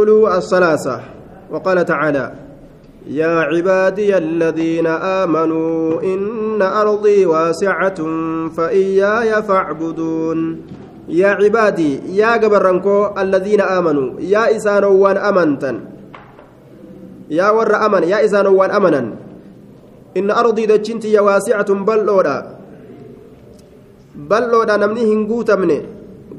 الثلاثة. 0.00 1.00
وقال 1.50 1.84
تعالى 1.84 2.32
يا 3.08 3.40
عبادي 3.48 4.16
الذين 4.16 4.86
آمنوا 4.86 6.02
إن 6.02 6.62
أرضي 6.62 7.26
واسعة 7.26 7.98
فإياي 8.56 9.42
فاعبدون. 9.42 10.38
يا 11.08 11.28
عبادي 11.40 12.12
يا 12.12 12.36
جبرنكو 12.36 13.16
الذين 13.18 13.60
آمنوا 13.60 14.20
يا 14.20 14.56
إسانوان 14.56 15.16
أمنتا 15.16 15.72
يا 17.30 17.48
ور 17.56 17.72
أمن 17.86 18.02
يا 18.04 18.24
إسانوان 18.24 18.70
أمنا 18.70 19.02
إن 20.16 20.28
أرضي 20.30 20.66
دجنتي 20.66 21.18
واسعة 21.18 21.70
بلودا 21.72 22.36
بلودا 24.14 24.76
نمني 24.76 25.02
هنقوت 25.14 25.50
مني 25.50 25.95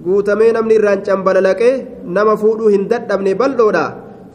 guutamee 0.08 0.52
namni 0.58 0.76
irraan 0.80 1.02
cambalalaqee 1.08 1.72
nama 2.18 2.36
fuudhuu 2.44 2.70
hin 2.76 2.84
dadhabne 2.92 3.34
bal'oodha. 3.42 3.86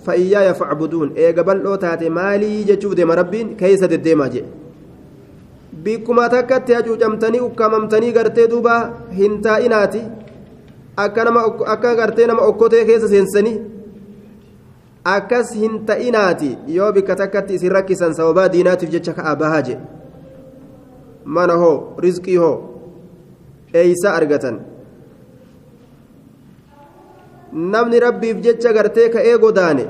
Fa'iyyaaya 0.07 0.55
facbuduun 0.61 1.13
eega 1.25 1.45
bal'oo 1.49 1.77
taate 1.85 2.09
maalii 2.19 2.65
jechuuf 2.71 2.97
deema 2.99 3.15
rabbiin? 3.21 3.55
Keessa 3.61 3.89
deddeemaa 3.93 4.29
jedhe 4.35 4.49
bikkuma 5.85 6.29
takkatti 6.33 6.75
hacuucamtanii 6.79 7.41
ukkamamtanii 7.49 8.13
gartee 8.17 8.49
duuba 8.51 8.75
hin 9.21 9.39
taa'inaati. 9.47 10.03
Akka 10.97 11.95
gartee 12.01 12.27
nama 12.27 12.43
okkotee 12.51 12.85
keessa 12.91 13.09
seensanii 13.15 13.57
akkas 15.15 15.55
hin 15.63 15.81
ta'inaati. 15.87 16.51
Yoo 16.77 16.93
bikka 16.99 17.17
takkatti 17.23 17.55
isin 17.61 17.73
rakkisan 17.79 18.15
sababaa 18.21 18.49
diinaatiif 18.53 18.91
jecha 18.99 19.13
ka'aa 19.21 19.37
bahaa 19.45 19.63
jedhe 19.71 19.81
mana 21.25 21.55
hoo 21.63 21.95
rizqii 22.05 22.37
hoo 22.37 22.55
eeysa 23.75 24.15
argatan 24.19 24.61
namni 27.53 28.01
rabbiif 28.01 28.41
jecha 28.45 28.73
gartee 28.73 29.09
ka'ee 29.11 29.39
godaane 29.39 29.85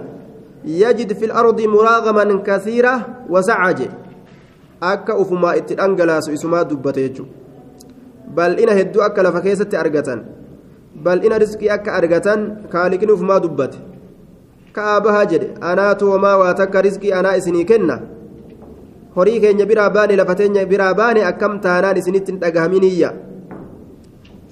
yajid 0.64 1.14
fil 1.20 1.32
ardi 1.42 1.68
muraagaman 1.68 2.42
kasiira 2.42 2.92
wasacaje 3.28 3.88
akka 4.80 5.16
ufumaa 5.22 5.54
itti 5.60 5.74
dhangalaasu 5.80 6.32
isumaa 6.36 6.64
dubbate 6.64 7.00
jechu 7.06 7.26
bal'ina 8.36 8.74
hedduu 8.78 9.02
akka 9.08 9.22
lafa 9.22 9.40
keessatti 9.46 9.76
argatan 9.76 10.24
bal'ina 11.04 11.38
riskii 11.38 11.70
akka 11.76 11.94
argatan 11.98 12.40
kaaliqni 12.72 13.12
ufumaa 13.16 13.40
dubbate 13.44 13.78
ka'aa 14.76 15.00
bahaa 15.06 15.26
jedhe 15.32 15.54
anaatu 15.70 16.10
homaa 16.12 16.36
waa 16.42 16.54
takka 16.60 16.82
riskii 16.88 17.12
anaa 17.18 17.36
isinii 17.40 17.64
kenna 17.64 18.00
horii 19.16 19.40
keenya 19.40 19.66
biraa 19.70 19.90
baane 19.96 20.16
lafa 20.16 20.34
teenya 20.40 20.66
biraa 20.66 20.94
baane 21.00 21.24
akkam 21.30 21.60
taanaan 21.66 21.96
isinitti 22.02 22.32
hin 22.32 22.40
dhagahaminiyya 22.42 23.12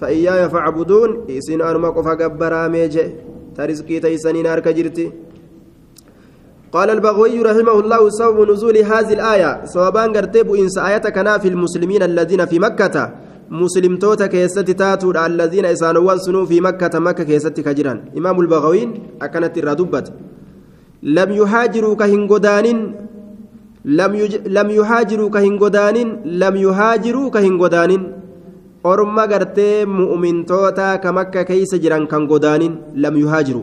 فإياي 0.01 0.49
فاعبدون 0.49 1.11
إسين 1.31 1.63
أنما 1.63 1.89
قفا 1.91 2.15
قبرا 2.21 2.69
ميجي 2.69 3.05
ترزقي 3.57 4.01
تيسنين 4.01 4.47
أرك 4.47 4.69
جرتي. 4.69 5.13
قال 6.73 6.91
البغوي 6.91 7.43
رحمه 7.43 7.81
الله 7.81 8.11
سبب 8.11 8.51
نزول 8.51 8.77
هذه 8.79 9.13
الآية 9.13 9.65
صوابان 9.65 10.09
قرتب 10.17 10.55
إنس 10.55 10.79
آية 10.79 11.07
في 11.43 11.49
المسلمين 11.49 12.03
الذين 12.03 12.47
في 12.47 12.59
مكة. 12.59 13.11
مسلم 13.51 13.97
توتا 13.97 14.27
كيست 14.27 14.71
تاتو 14.71 15.11
الذين 15.11 15.65
إسانوان 15.65 16.19
سنو 16.19 16.47
في 16.47 16.61
مكة 16.61 16.99
مكة 16.99 17.25
كيست 17.25 17.61
كجران. 17.61 17.99
إمام 18.19 18.41
البغوين 18.41 18.89
أكنت 19.23 19.59
الردبت. 19.59 20.13
لم 21.03 21.31
يهاجروا 21.33 21.95
كهنغودان 21.95 22.67
لم, 23.85 24.15
يج... 24.15 24.35
لم 24.47 24.71
يهاجروا 24.71 25.31
كهنغودان 25.31 25.97
لم 26.25 26.57
يهاجروا 26.57 27.31
كهنغودان 27.31 28.20
orma 28.85 29.27
gartee 29.27 29.85
mu'mintoota 29.87 30.99
ka 31.03 31.13
makka 31.13 31.45
keeysa 31.45 31.79
jiran 31.79 32.07
kan 32.07 32.27
godaanin 32.27 32.79
lam 32.97 33.17
yuhaajiru 33.23 33.63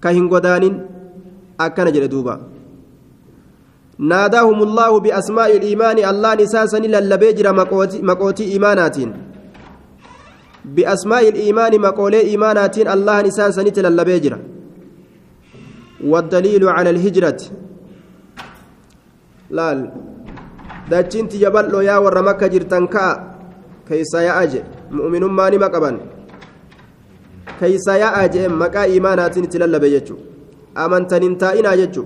ka 0.00 0.10
hin 0.10 0.28
godaanin 0.28 0.74
akkana 1.66 1.90
jedhe 1.96 2.08
duuba 2.08 2.38
naadaahum 3.98 4.62
allaahu 4.68 5.00
biasmaa'i 5.06 5.56
iliimaani 5.56 6.04
allahan 6.10 6.40
isaasani 6.40 6.88
lallabee 6.88 7.32
jira 7.40 7.52
maqootii 8.10 8.50
iimaanaatiin 8.52 9.12
biasmaa'i 10.76 11.28
iliimaani 11.32 11.78
maqoolee 11.86 12.22
iimaanaatiin 12.30 12.88
allahan 12.96 13.26
isaasanitti 13.32 13.82
lallabee 13.88 14.20
jira 14.20 14.38
والدليل 16.10 16.62
على 16.68 16.90
الهجرة 16.90 17.40
laal 19.50 19.80
dachiin 20.90 21.26
tiyya 21.28 21.50
bal'oo 21.50 21.80
yaa 21.82 22.00
warra 22.04 22.22
makka 22.22 22.48
jirtan 22.52 22.84
keeysa 23.88 24.22
yaa'a 24.28 24.46
je 24.52 24.60
mu'minummaa 24.90 25.50
nima 25.50 25.68
qaban? 25.74 25.96
Keeysa 27.60 27.98
yaa'a 28.04 28.28
jeen 28.28 28.52
maqaa 28.62 28.86
iimaanaatiin 28.92 29.44
itti 29.48 29.58
lallabe 29.58 29.90
jechu 29.90 30.14
amantan 30.74 31.36
taa'inaa 31.44 31.76
jechu 31.82 32.04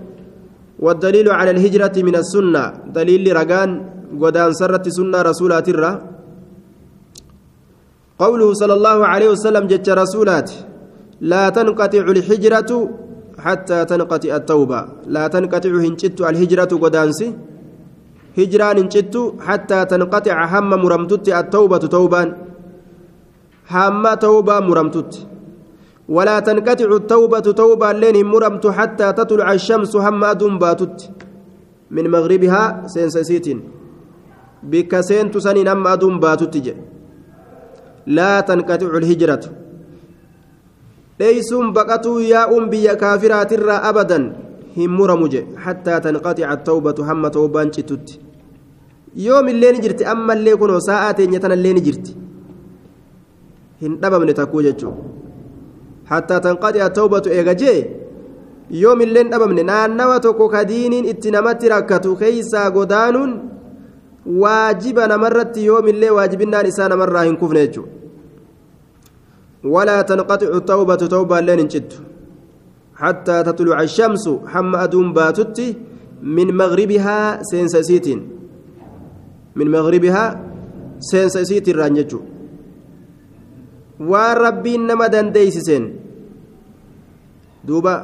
والدليل 0.82 1.28
على 1.31 1.50
الهجرة 1.50 1.97
من 2.03 2.16
السنة 2.22 2.91
دليل 2.97 3.22
رجان 3.37 3.70
ودان 4.22 4.50
سرت 4.60 4.88
سنة 4.88 5.19
رسولات 5.31 5.66
الرّ 5.75 5.84
قوله 8.22 8.49
صلى 8.60 8.75
الله 8.78 8.99
عليه 9.12 9.28
وسلم 9.34 9.64
جت 9.72 9.88
رسولات 10.03 10.49
لا 11.32 11.44
تنقطع 11.56 12.04
الهجرة 12.14 12.70
حتى 13.44 13.78
تنقطع 13.91 14.32
التوبة 14.41 14.81
لا 15.14 15.25
تنقطع 15.34 15.72
هنجت 15.84 16.19
الهجرة 16.31 16.72
ودانسي 16.82 17.28
هجران 18.38 18.78
هنجت 18.78 19.15
حتى 19.47 19.84
تنقطع 19.84 20.37
هم 20.53 20.70
مرمتت 20.84 21.28
التوبة 21.28 21.78
توبان 21.94 22.28
هم 23.70 24.15
توبة 24.15 24.60
مرمتت 24.60 25.12
ولا 26.09 26.41
تنقطع 26.41 26.84
التوبة 26.97 27.41
توبة 27.41 27.93
لين 27.93 28.26
مرمت 28.26 28.66
حتى 28.66 29.12
تطلع 29.12 29.53
الشمس 29.53 29.97
هم 29.97 30.25
أدم 30.25 30.59
باتت 30.59 31.10
من 31.91 32.10
مغربها 32.10 32.82
سينسيت 32.87 33.47
بك 34.62 35.00
سينت 35.00 35.38
سنين 35.38 35.69
هم 35.69 35.87
أدم 35.87 36.20
باتت 36.20 36.76
لا 38.06 38.41
تنقطع 38.41 38.91
الهجرة 39.00 39.44
ليسون 41.20 41.72
بقتوا 41.72 42.20
يا 42.20 42.56
أم 42.56 42.70
بيا 42.70 42.94
كافرات 42.94 43.53
الرا 44.78 44.84
أبدا 44.84 44.91
هم 44.91 44.97
مرمج 44.99 45.44
حتى 45.56 46.00
تنقطع 46.00 46.53
التوبة 46.53 47.12
هم 47.12 47.28
توبان 47.28 47.71
تت 47.71 48.21
يوم 49.16 49.49
الليل 49.49 49.81
جرت 49.81 50.03
أما 50.03 50.33
اللي 50.33 50.56
كنوا 50.56 50.78
ساعات 50.78 51.21
يتنا 51.21 51.55
الليل 51.55 51.83
جرت 51.83 52.15
هن 53.82 54.00
دبم 54.00 54.31
نتكوجتشو 54.31 54.93
حتى 56.06 56.41
تنقطع 56.41 56.87
التوبة 56.87 57.22
إيجاجي 57.27 57.87
يوم 58.71 59.00
اللين 59.03 59.31
دبمن 59.31 59.66
نانوا 59.66 60.19
توكو 60.19 60.49
كدينين 60.49 61.09
اتنمت 61.09 61.65
ركتو 61.65 62.16
كيسا 62.16 62.69
غدانون 62.69 63.49
واجبا 64.27 65.06
نمرت 65.06 65.56
يوم 65.56 65.88
اللي 65.88 66.11
واجبنا 66.11 66.62
نسان 66.62 66.99
مرة 66.99 67.19
هنكفنيجو 67.19 67.84
ولا 69.65 70.03
تنقطع 70.03 70.47
التوبة 70.47 70.94
توبة 70.94 71.41
لين 71.41 71.61
انشد 71.61 71.93
حتى 72.97 73.43
تطلع 73.43 73.83
الشمس 73.83 74.25
حم 74.47 74.77
أدوم 74.77 75.13
باتت 75.13 75.59
من 76.23 76.49
مغربها 76.57 77.43
سينسسيت 77.43 78.07
من 79.57 79.67
مغربها 79.71 80.25
سينسسيت 81.01 81.69
الرانججو 81.69 82.21
waan 84.11 84.35
rabbiin 84.37 84.83
nama 84.87 85.07
dandeeysiseen 85.07 85.85
duuba 87.63 87.95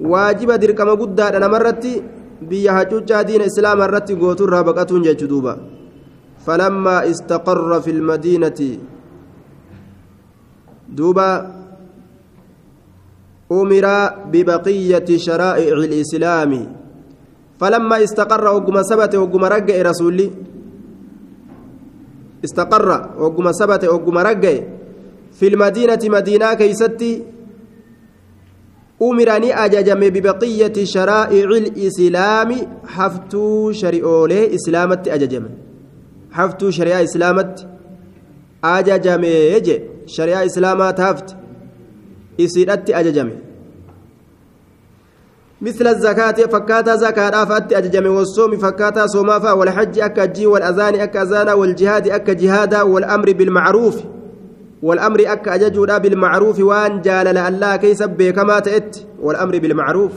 waajiba 0.00 0.58
dirqama 0.58 0.96
guddaadha 0.98 1.38
namarratti 1.38 2.02
biyya 2.42 2.74
hacuuccaa 2.78 3.22
diina 3.28 3.46
islaama 3.50 3.86
irratti 3.86 4.18
gooturraa 4.22 4.64
baqatuun 4.68 5.06
jechu 5.06 5.28
duuba 5.30 5.54
falammaa 6.46 7.04
istaqarra 7.12 7.78
fi 7.84 7.92
lmadiinati 8.00 8.70
duuba 10.98 11.28
umira 13.50 14.24
bibaqiyyati 14.30 15.18
sharaa'ici 15.18 15.88
lislaami 15.88 16.68
falammaa 17.60 18.00
istaqarra 18.06 18.50
hogguma 18.54 18.84
sabate 18.84 19.16
hogguma 19.16 19.48
ragga'e 19.48 19.82
rasulli 19.82 20.32
istaqarra 22.42 23.16
hogguma 23.18 23.52
sabate 23.52 23.86
hogguma 23.86 24.22
ragga'e 24.22 24.78
في 25.38 25.48
المدينة 25.48 25.98
مدينة 26.04 26.54
كيستي 26.54 27.22
أمرني 29.02 29.54
أججم 29.64 30.00
ببقية 30.00 30.84
شرائع 30.84 31.48
الإسلام 31.50 32.50
حفتو 32.86 33.72
شريعولي 33.72 34.54
إسلامت 34.54 35.08
أججم 35.08 35.44
حفتو 36.32 36.70
شريعة 36.70 37.02
إسلامت 37.02 37.66
أججم 38.64 39.24
يجي 39.24 39.82
شريعة 40.06 40.46
إسلامات 40.46 41.00
حفت 41.00 41.36
إسيرت 42.40 42.90
أججم 42.90 43.30
مثل 45.62 45.86
الزكاة 45.86 46.32
فكاتا 46.32 46.96
زكاة 46.96 47.44
فأت 47.44 47.72
أججم 47.72 48.06
والصوم 48.06 48.56
فكاتا 48.56 49.06
صومافا 49.06 49.52
والحج 49.52 49.98
أكجي 49.98 50.46
والأذان 50.46 50.94
أكأذانا 50.94 51.54
والجهاد 51.54 52.08
أكجهادا 52.08 52.82
والأمر 52.82 53.32
بالمعروف 53.32 53.96
والأمر 54.82 55.20
أك 55.32 55.48
أججودا 55.48 55.98
بالمعروف 55.98 56.60
وان 56.60 57.00
جالل 57.00 57.38
الله 57.38 57.76
كيس 57.76 58.02
بكما 58.02 58.58
تأت 58.58 58.96
والأمر 59.22 59.58
بالمعروف. 59.58 60.12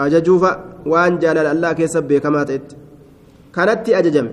أججوفا 0.00 0.64
وان 0.86 1.18
جالل 1.18 1.46
الله 1.46 1.72
كيس 1.72 1.96
بكما 1.96 2.42
تأت. 2.44 2.72
كانت 3.54 3.88
أججم. 3.88 4.28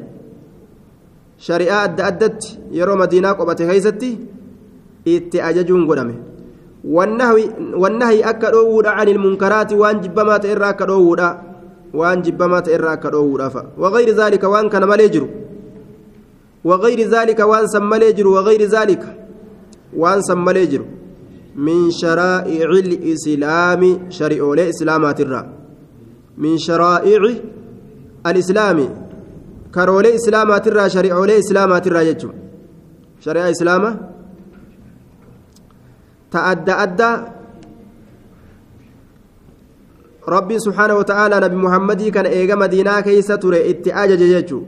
adda 1.47 2.06
addatti 2.06 2.59
yeroo 2.71 2.97
madiinaa 2.97 3.33
qobate 3.35 3.65
keeysatti 3.67 4.09
itti 5.06 5.41
ajajuun 5.41 5.85
godhame 5.88 6.15
wannahi 6.83 8.23
akka 8.23 8.51
dhoowwuudha 8.51 8.95
ani 8.95 9.11
ilmunkaraati 9.11 9.75
waan 9.75 9.99
jibbamaa 10.01 10.39
ta'e 10.39 10.51
irraa 10.51 10.69
akka 10.69 10.85
dhoowwuudha 10.85 11.29
waan 11.93 12.21
jibbamaa 12.21 12.61
ta'e 12.61 12.73
irraa 12.73 12.91
akka 12.91 13.09
dhoowwuudhaafa 13.11 13.65
wagayri 13.77 14.13
zaalika 14.13 14.49
waan 14.49 14.69
kana 14.69 14.87
malee 14.87 15.09
jiru 15.09 15.29
wagayri 16.63 17.05
zaalika 17.05 17.47
waan 17.47 17.67
san 17.67 17.83
malee 17.83 18.13
jiru 18.13 18.33
wagayri 18.33 18.67
zaalika 18.67 19.07
waan 19.97 20.21
san 20.21 20.37
malee 20.37 20.67
jiru 20.67 20.85
min 21.55 21.91
sharaa'ici 21.91 22.97
lislaami 22.97 23.99
shari'oolee 24.09 24.69
islaamaatirraa 24.69 25.45
min 26.37 26.57
sharaa'ici 26.57 27.41
alislaami 28.23 28.89
karoolee 29.71 30.13
islaamaatirraa 30.19 30.89
shari'oolee 30.89 31.37
islaamaatirraa 31.37 32.03
jechuun 32.03 32.33
shari'aa 33.25 33.49
islaamaa 33.55 33.95
rabbiin 40.29 40.59
subhaana 40.61 40.93
wata'aalaa 40.93 41.39
nabi 41.41 41.55
muhammadii 41.55 42.11
kana 42.11 42.29
eega 42.29 42.55
madiinaa 42.55 43.01
keeysa 43.01 43.37
ture 43.37 43.59
itti 43.71 43.93
ajaje 43.93 44.27
jechuu 44.29 44.65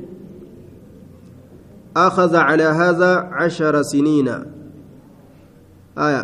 أخذ 1.91 2.35
على 2.35 2.63
هذا 2.63 3.11
عشر 3.35 3.81
سنين 3.83 4.27
آية 5.97 6.23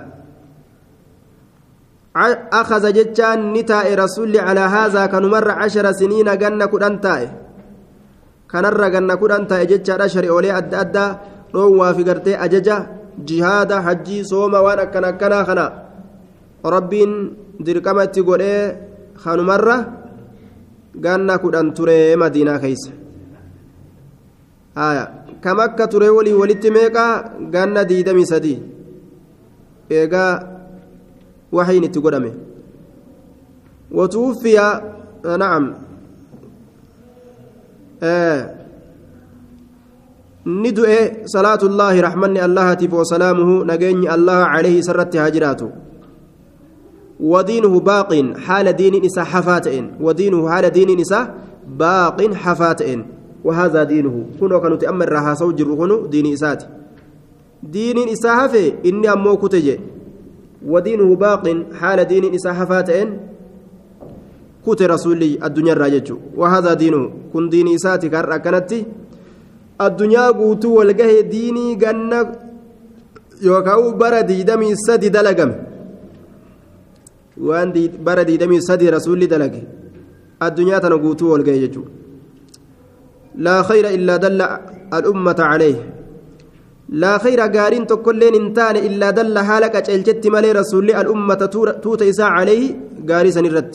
أخذ 2.54 2.84
جتان 2.94 3.54
نتاء 3.54 3.96
رسول 3.96 4.38
على 4.38 4.60
هذا 4.60 5.06
كان 5.06 5.26
مر 5.26 5.52
عشر 5.52 5.92
سنين 5.92 6.38
جنة 6.38 6.66
كدن 6.66 7.02
تائه 7.02 7.30
kanarra 8.48 8.88
ganna 8.90 9.20
kudhan 9.20 9.44
ta'e 9.48 9.68
jechaadha 9.68 10.08
shari'oolee 10.08 10.56
adda 10.60 10.80
addaa 10.84 11.10
dhoowwaa 11.54 11.94
fi 11.98 12.04
gartee 12.08 12.38
ajaja 12.46 12.78
jihaada 13.24 13.82
hajjii 13.82 14.24
sooma 14.26 14.62
waan 14.62 14.80
akkana 14.86 15.08
akkanaa 15.14 15.46
kana 15.50 15.66
rabbiin 16.76 17.14
dirqama 17.66 18.04
itti 18.10 18.22
godhee 18.22 18.62
kanumarra 19.24 19.78
ganna 21.06 21.38
kudhan 21.44 21.74
ture 21.78 22.16
madiinaa 22.22 22.60
keeysa 22.64 22.92
kam 25.44 25.60
akka 25.60 25.88
ture 25.88 26.10
walii 26.10 26.34
walitti 26.42 26.72
meeqaa 26.78 27.14
ganna 27.54 27.86
diidamii 27.90 28.30
sadii 28.34 28.60
eegaa 29.98 30.32
waxiin 31.58 31.88
itti 31.90 32.00
godhame 32.06 32.32
watuuffiya 33.98 34.66
nacam 35.42 35.66
ni 40.48 40.72
du'e 40.72 41.28
salaatullaahi 41.28 42.02
raxmanni 42.08 42.40
allahatiif 42.40 42.92
wasalaamuhu 42.94 43.66
nageenyi 43.68 44.08
allaha 44.08 44.56
calayhi 44.56 44.80
isarratti 44.80 45.18
haa 45.18 45.32
ودينه 47.20 47.80
باق 47.80 48.38
حال 48.46 48.76
دين 48.78 49.06
إسا 49.06 49.24
حفاتئن. 49.24 49.86
ودينه 50.02 50.50
حال 50.50 50.70
دين 50.70 51.00
إسا 51.00 51.34
باق 51.66 52.34
حفاتئن. 52.34 53.06
وهذا 53.44 53.84
دينه. 53.84 54.38
كنو 54.40 54.62
كانوا 54.62 54.78
تأمر 54.78 55.10
رها 55.10 55.34
سوجر 55.34 55.76
كنو 55.76 56.06
دين 56.06 56.34
إسات 56.34 56.64
دين 57.64 57.98
إسا 58.10 58.46
هفي 58.46 58.74
إني 58.86 59.14
أمو 59.14 59.38
كتجي. 59.38 59.80
ودينه 60.66 61.16
باق 61.16 61.44
حال 61.74 62.06
دين 62.06 62.34
إسا 62.38 62.54
حفاتئن. 62.54 63.10
كوت 64.66 64.82
رسولي 64.82 65.40
الدنيا 65.46 65.74
الراجج 65.74 66.14
وهذا 66.38 66.74
دينه. 66.74 67.34
كن 67.34 67.50
دين 67.50 67.68
إساتي 67.74 68.10
كار 68.10 68.38
كانت 68.38 68.74
الدنيا 69.86 70.26
قوتو 70.40 70.70
والقه 70.78 71.22
ديني 71.34 71.76
قنا 71.82 72.20
يوكاو 73.42 73.84
بردي 74.02 74.44
دمي 74.50 74.70
سدي 74.88 75.10
دلقم 75.16 75.52
وان 77.48 77.72
دي 77.76 77.84
بردي 78.08 78.38
دمي 78.42 78.58
سدي 78.70 78.90
رسولي 78.90 79.26
دلق 79.34 79.56
الدنيا 80.46 80.78
تنقوتو 80.84 81.26
والقه 81.34 81.56
لا 83.46 83.56
خير 83.70 83.86
إلا 83.98 84.16
دل 84.24 84.42
الأمة 84.98 85.40
عليه 85.52 85.78
لا 87.02 87.14
خير 87.24 87.40
قارين 87.56 87.88
تكلين 87.88 88.36
انتان 88.42 88.76
إلا 88.88 89.08
دل 89.18 89.36
حالك 89.48 89.76
أجلجت 89.76 90.28
مالي 90.34 90.52
رسولي 90.60 91.02
الأمة 91.02 91.42
توت 91.84 92.02
إساء 92.02 92.30
عليه 92.38 92.64
قاري 93.10 93.32
سنرد 93.36 93.72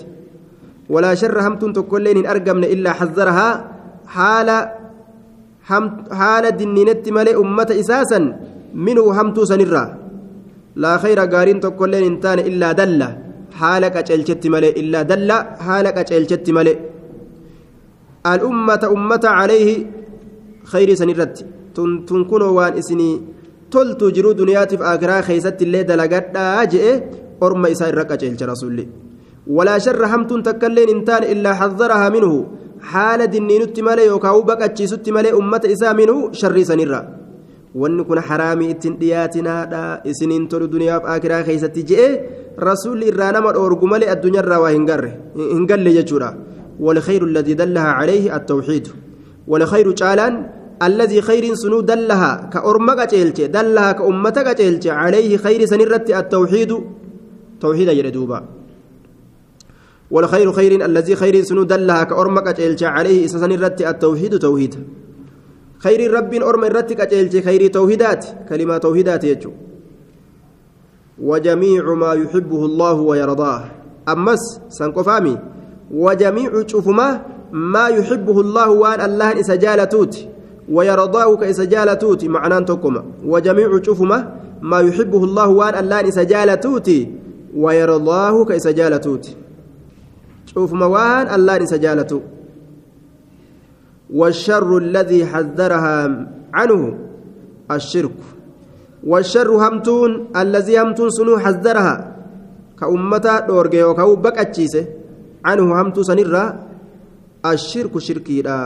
ولا 0.94 1.14
شر 1.20 1.36
همتون 1.46 1.72
تكلين 1.72 2.16
إن 2.18 2.26
أرقمن 2.32 2.64
إلا 5.68 5.74
حذرها 5.74 5.84
حال 5.84 5.84
هم 5.88 6.04
حال 6.18 6.44
دنينت 6.56 7.08
ملئ 7.08 7.36
أمة 7.44 7.70
إساسا 7.80 8.20
منه 8.74 9.04
همتو 9.20 9.44
سنرا 9.44 9.84
لا 10.76 10.92
خير 11.02 11.18
قارين 11.20 11.60
تكلين 11.60 12.04
إنتان 12.04 12.38
إلا 12.38 12.72
دل 12.72 13.00
حالك 13.52 13.96
أجلشت 13.96 14.46
ملئ 14.46 14.80
إلا 14.80 15.02
دل 15.02 15.30
حالك 15.66 15.96
أجلشت 15.98 16.50
ملئ. 16.50 16.76
الأمة 18.26 18.82
أمة 18.96 19.24
عليه 19.24 19.86
خير 20.64 20.94
سنرت. 20.94 21.46
تنكن 22.08 22.42
وان 22.42 22.72
إسني. 22.80 23.10
تلت 23.70 24.04
جرو 24.04 24.32
دنياتي 24.32 24.76
في 24.76 24.84
آخرها 24.84 25.20
خيست 25.20 25.62
اللي 25.62 25.82
دلقت. 25.82 26.36
أجئ 26.36 26.84
أرمى 27.42 27.72
إسا 27.72 27.88
إرقى 27.88 28.16
رسولي. 28.42 28.86
ولا 29.46 29.78
شر 29.78 30.06
همتون 30.06 30.42
تكلين 30.42 30.88
انتان 30.88 31.22
إلا 31.32 31.50
حذرها 31.54 32.08
منه. 32.08 32.46
حال 32.82 33.20
دنينت 33.30 33.80
مالي 33.80 34.06
يوكاو 34.06 34.42
بقتشيست 34.42 35.06
مالي 35.10 35.32
أمة 35.32 35.62
إسا 35.74 35.92
منه 35.92 36.32
شر 36.32 36.56
سنرا 36.62 37.02
wanni 37.74 38.04
kun 38.04 38.18
haraamii 38.28 38.70
ittiin 38.70 38.98
dhiyaatinaadha. 39.00 40.04
Isiniin 40.04 40.44
tolu 40.48 40.66
duniyaaf 40.72 41.04
akiraa 41.14 41.42
keessatti 41.46 41.86
je'e 41.90 42.08
rasuulli 42.68 43.08
irraa 43.12 43.32
nama 43.32 43.54
dhoorgu 43.56 43.86
malee 43.92 44.10
addunyaarraa 44.14 44.60
waa 44.64 44.72
hin 44.76 45.66
galle 45.70 45.92
jechuudha. 45.98 46.30
والخير 46.80 47.24
الذي 47.24 47.54
دلها 47.54 47.88
عليه 47.98 48.36
التوحيد 48.36 48.88
والخير 49.46 49.92
جالان 49.92 50.34
الذي 50.82 51.20
خير 51.22 51.54
سنو 51.54 51.80
دلها 51.80 52.50
كأرمك 52.52 53.00
جيلت 53.14 53.40
دلها 53.40 53.92
كأمتك 53.92 54.56
جيلت 54.56 54.86
عليه 54.86 55.36
خير 55.36 55.66
سنرت 55.66 56.10
التوحيد 56.10 56.70
توحيد 57.60 57.88
يردوبا 57.88 58.38
والخير 60.12 60.52
خير 60.52 60.72
الذي 60.84 61.14
خير 61.16 61.34
سنو 61.42 61.62
دلها 61.62 62.04
كأرمك 62.04 62.46
أجلج 62.48 62.84
عليه 62.84 63.24
إسسن 63.24 63.52
الرت 63.52 63.80
التوحيد 63.82 64.38
توحيد. 64.38 64.74
خير 65.84 66.00
رب 66.16 66.32
أرم 66.34 66.64
الرت 66.64 67.00
أجلج 67.00 67.34
خير 67.46 67.62
توحيدات 67.66 68.22
كلمة 68.48 68.78
توحيدات 68.78 69.24
يجو. 69.24 69.52
وجميع 71.28 71.94
ما 71.94 72.12
يحبه 72.12 72.64
الله 72.64 72.94
ويرضاه. 73.08 73.62
أمس 74.08 74.42
سنكفامي 74.68 75.38
وجميع 75.90 76.66
شوفما 76.66 77.08
ما 77.52 77.86
يحبه 77.88 78.40
الله 78.40 78.70
وان 78.70 79.00
الله 79.00 79.40
إسجالتوت 79.40 80.14
ويرضاه 80.68 81.36
كإسجالتوت 81.36 82.24
معناه 82.24 82.58
تكما 82.58 83.04
وجميع 83.24 83.82
شوفما 83.82 84.18
ما 84.62 84.80
يحبه 84.80 85.24
الله 85.24 85.48
وان 85.48 85.74
الله 85.84 86.08
إسجالتوت 86.08 86.90
ويرضاه 87.56 88.44
كإسجالتوت 88.44 89.36
شوف 90.46 90.72
موان 90.72 91.26
الله 91.34 91.54
نسجالته 91.58 92.20
والشر 94.12 94.70
الذي 94.76 95.20
حذرها 95.24 95.96
عنه 96.52 96.82
الشرك. 97.70 98.18
والشر 99.06 99.48
همتون 99.48 100.10
الذي 100.36 100.76
همتون 100.76 101.08
سنو 101.10 101.38
حذرها. 101.38 101.96
كأمتا 102.78 103.48
دورجي 103.48 103.82
وكأو 103.82 104.16
بكأتشيسة. 104.16 104.84
عنه 105.44 105.64
همتو 105.80 106.02
سنرا 106.02 106.44
الشرك 107.46 107.98
شركي 107.98 108.42
لا 108.42 108.56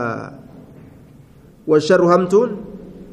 والشر 1.67 2.01
همتون 2.03 2.49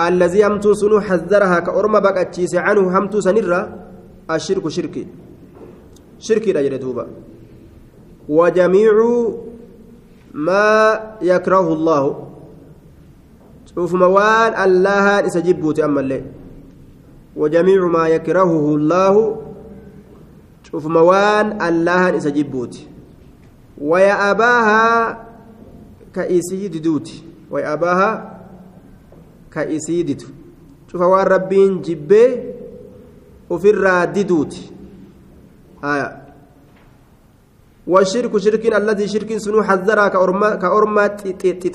الذي 0.00 0.40
همتون 0.46 0.74
سنو 0.74 1.00
حذرها. 1.00 1.58
كأرما 1.60 1.98
بكأتشيسة. 1.98 2.58
عنه 2.60 2.98
همتو 2.98 3.20
سنرا 3.20 3.60
الشرك 4.30 4.68
شركي. 4.68 5.06
شركي 6.18 6.52
لا 6.52 6.62
جلدوبا 6.62 7.06
وجميع 8.28 8.94
ما 10.34 11.00
يكره 11.22 11.72
الله. 11.72 12.28
شوف 13.74 13.94
موان 13.94 14.52
الله 14.64 15.26
إسجبوت 15.26 15.80
أما 15.80 16.00
الليل 16.00 16.24
وجميع 17.36 17.86
ما 17.86 18.08
يكرهه 18.08 18.74
الله. 18.74 19.14
شوف 20.70 20.86
موان 20.86 21.62
الله 21.62 22.16
إسجبوت 22.16 22.74
ويأباها 23.78 25.24
كإسيد 26.14 26.82
دوت 26.82 27.10
ويأباها 27.50 28.10
كإسيد 29.50 30.22
cufa 30.94 31.06
waan 31.10 31.26
rabbiin 31.26 31.82
jibbee 31.82 32.54
ofirraa 33.50 34.06
diduuti 34.06 34.70
والشرك 37.86 38.32
شرك 38.36 38.64
الذي 38.64 39.08
شرك 39.08 39.36
سنو 39.36 39.62
حذرا 39.62 40.08
كأرما 40.08 40.54
كأرما 40.54 41.06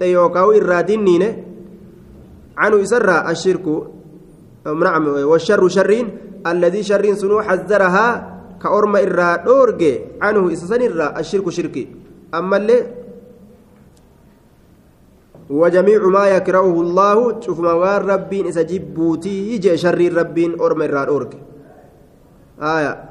تيوكاو 0.02 0.52
إرادينين 0.52 1.24
عنه 2.58 2.76
يسرى 2.76 3.18
الشرك. 3.32 3.66
نعم 4.66 5.06
والشر 5.08 5.68
شرين. 5.68 6.08
الذي 6.48 6.84
شرين 6.84 7.16
سنو 7.16 7.42
حذرها 7.42 8.08
كأرما 8.64 9.00
إراد 9.04 9.48
أورجي 9.48 9.94
عنه 10.22 10.54
إسسن 10.54 10.82
الشرك 11.20 11.50
شركي 11.50 11.88
أما 12.34 12.58
اللي 12.58 12.78
وجميع 15.50 16.02
ما 16.08 16.28
يكرهه 16.28 16.82
الله 16.82 17.42
شوف 17.42 17.60
ما 17.60 17.98
ربين 17.98 18.46
إذا 18.46 18.62
جبوتي 18.62 19.54
يجي 19.54 19.78
شر 19.78 20.14
ربين 20.14 20.60
أرما 20.62 20.86
إراد 20.86 21.08
أورجي 21.08 21.40
آية. 22.62 23.09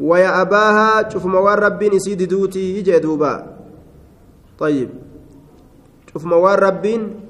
ويا 0.00 0.42
أباها 0.42 1.08
شوف 1.08 1.26
موار 1.26 1.58
يسيد 1.94 2.22
دوتي 2.22 2.78
يجي 2.78 2.98
دوبا. 2.98 3.46
طيب. 4.58 4.88
شوف 6.12 6.24
موار 6.24 6.62
ربين 6.62 7.20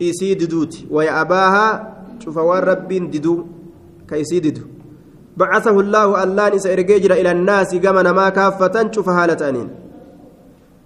يسيد 0.00 0.44
دوتي. 0.48 0.86
ويا 0.90 1.20
أباها 1.20 1.94
شوف 2.24 2.38
موار 2.38 2.64
ربين 2.64 3.10
ددو. 3.10 3.46
كيسيد 4.08 4.54
دو. 4.54 4.64
بعثه 5.36 5.80
الله 5.80 6.22
الله 6.22 6.48
نسى 6.54 6.74
إلى 7.12 7.30
الناس 7.30 7.74
كما 7.74 8.12
ما 8.12 8.28
كافة 8.28 8.90
شوف 8.90 9.08
هالة 9.08 9.48
أنين. 9.48 9.68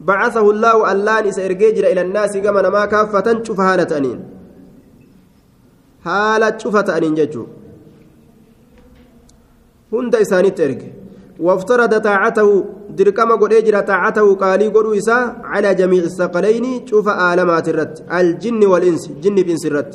بعثه 0.00 0.50
الله 0.50 0.92
الله 0.92 1.20
نسى 1.20 1.46
إلى 1.92 2.00
الناس 2.00 2.36
كما 2.36 2.68
ما 2.68 2.86
كافة 2.86 3.42
شوف 3.44 3.60
هالة 3.60 3.96
أنين. 3.96 4.20
هالة 6.04 6.58
شوفة 6.58 6.96
أنين 6.96 7.14
ججو. 7.14 7.46
هند 9.92 10.14
إسانيت 10.14 10.60
إرجي. 10.60 10.97
وافترض 11.40 12.00
طاعته 12.00 12.64
دركما 12.90 13.34
قد 13.34 13.52
اجرى 13.52 13.82
طاعته 13.82 14.34
قالي 14.34 14.66
قد 14.68 14.86
على 15.44 15.74
جميع 15.74 16.02
الثقلين 16.02 16.86
شوف 16.86 17.08
آلمات 17.08 17.68
الرد 17.68 17.96
الجن 18.12 18.66
والإنس 18.66 19.08
جن 19.22 19.34
بإنس 19.34 19.66
الرد 19.66 19.92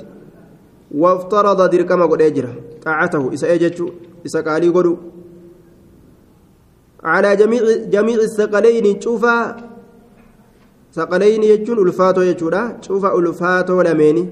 وافترض 0.91 1.69
دركما 1.69 2.05
قد 2.05 2.21
اجرى 2.21 2.53
طاعته 2.85 3.33
إسا 3.33 3.53
اجتشو 3.53 3.88
إسا 4.25 4.41
قالي 4.41 4.69
قد. 4.69 4.97
على 7.03 7.35
جميع 7.35 7.62
جميع 7.95 8.15
الثقلين 8.15 9.01
شوف 9.01 9.25
ثقلين 10.93 11.43
يجون 11.43 11.88
ألفاتو 11.88 12.21
يجودا 12.21 12.77
شوف 12.81 13.05
ألفاتو 13.05 13.81
لميني 13.81 14.29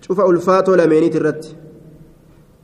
شوف 0.00 0.20
ألفاتو 0.20 0.74
لميني 0.74 1.08
ترد 1.08 1.44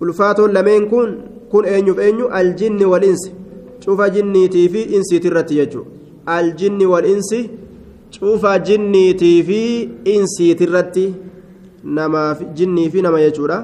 ألفاتو 0.02 0.46
لمين 0.46 0.88
كون؟ 0.88 1.10
كون 1.52 1.64
أينيو 1.64 2.00
أينيو 2.00 2.26
الجن 2.36 2.84
والإنس. 2.84 3.41
Cufa 3.84 4.10
jinniitii 4.10 4.68
fi 4.68 4.80
insiiti 4.96 5.26
irratti 5.28 5.54
jechuudha. 5.60 5.90
Aljinni 6.26 6.86
wal 6.86 7.06
insi 7.14 7.50
cufa 8.14 8.58
jinniitii 8.58 9.42
fi 9.42 9.60
insiiti 10.16 10.64
irratti 10.64 11.14
namaaf 11.84 12.42
jinnii 12.54 12.90
fi 12.90 13.02
nama 13.02 13.20
jechuudha. 13.20 13.58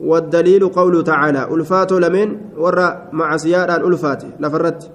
والدليل 0.00 0.68
قوله 0.68 1.02
تعالى 1.02 1.48
ألفات 1.54 1.92
لمن 1.92 2.36
ورى 2.58 3.08
مع 3.12 3.36
سيارة 3.36 3.76
الألفات 3.76 4.22
لفرت 4.40 4.90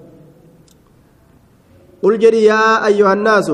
قل 2.04 2.20
جري 2.20 2.44
يا 2.44 2.86
أيها 2.86 3.14
الناس 3.14 3.52